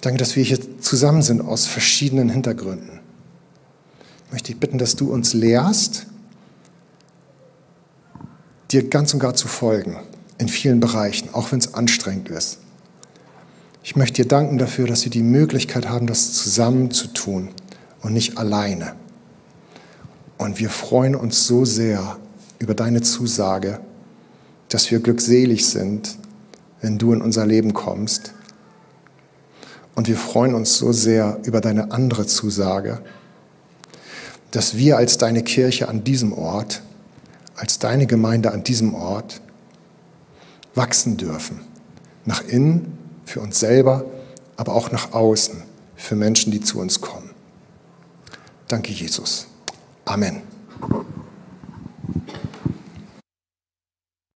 Danke, 0.00 0.18
dass 0.18 0.34
wir 0.34 0.44
hier 0.44 0.80
zusammen 0.80 1.20
sind 1.20 1.42
aus 1.42 1.66
verschiedenen 1.66 2.30
Hintergründen. 2.30 3.00
Ich 4.26 4.32
möchte 4.32 4.52
dich 4.52 4.60
bitten, 4.60 4.78
dass 4.78 4.96
du 4.96 5.12
uns 5.12 5.34
lehrst, 5.34 6.06
dir 8.70 8.88
ganz 8.88 9.14
und 9.14 9.20
gar 9.20 9.34
zu 9.34 9.48
folgen, 9.48 9.96
in 10.38 10.48
vielen 10.48 10.80
Bereichen, 10.80 11.28
auch 11.32 11.52
wenn 11.52 11.58
es 11.58 11.74
anstrengend 11.74 12.28
ist. 12.28 12.58
Ich 13.82 13.96
möchte 13.96 14.22
dir 14.22 14.28
danken 14.28 14.58
dafür, 14.58 14.86
dass 14.86 15.04
wir 15.04 15.10
die 15.10 15.22
Möglichkeit 15.22 15.88
haben, 15.88 16.06
das 16.06 16.32
zusammen 16.32 16.90
zu 16.90 17.08
tun 17.08 17.50
und 18.02 18.12
nicht 18.14 18.38
alleine. 18.38 18.94
Und 20.38 20.58
wir 20.58 20.70
freuen 20.70 21.14
uns 21.14 21.46
so 21.46 21.64
sehr 21.64 22.16
über 22.58 22.74
deine 22.74 23.02
Zusage, 23.02 23.80
dass 24.68 24.90
wir 24.90 25.00
glückselig 25.00 25.66
sind, 25.66 26.16
wenn 26.80 26.98
du 26.98 27.12
in 27.12 27.22
unser 27.22 27.46
Leben 27.46 27.74
kommst. 27.74 28.32
Und 29.94 30.08
wir 30.08 30.16
freuen 30.16 30.54
uns 30.54 30.76
so 30.76 30.92
sehr 30.92 31.38
über 31.44 31.60
deine 31.60 31.92
andere 31.92 32.26
Zusage, 32.26 33.02
dass 34.50 34.76
wir 34.76 34.96
als 34.96 35.18
deine 35.18 35.42
Kirche 35.42 35.88
an 35.88 36.04
diesem 36.04 36.32
Ort, 36.32 36.82
als 37.56 37.78
deine 37.78 38.06
Gemeinde 38.06 38.52
an 38.52 38.64
diesem 38.64 38.94
Ort 38.94 39.40
wachsen 40.74 41.16
dürfen. 41.16 41.60
Nach 42.24 42.42
innen, 42.42 42.98
für 43.24 43.40
uns 43.40 43.60
selber, 43.60 44.04
aber 44.56 44.74
auch 44.74 44.90
nach 44.90 45.12
außen, 45.12 45.62
für 45.96 46.16
Menschen, 46.16 46.52
die 46.52 46.60
zu 46.60 46.78
uns 46.80 47.00
kommen. 47.00 47.30
Danke, 48.68 48.92
Jesus. 48.92 49.46
Amen. 50.04 50.42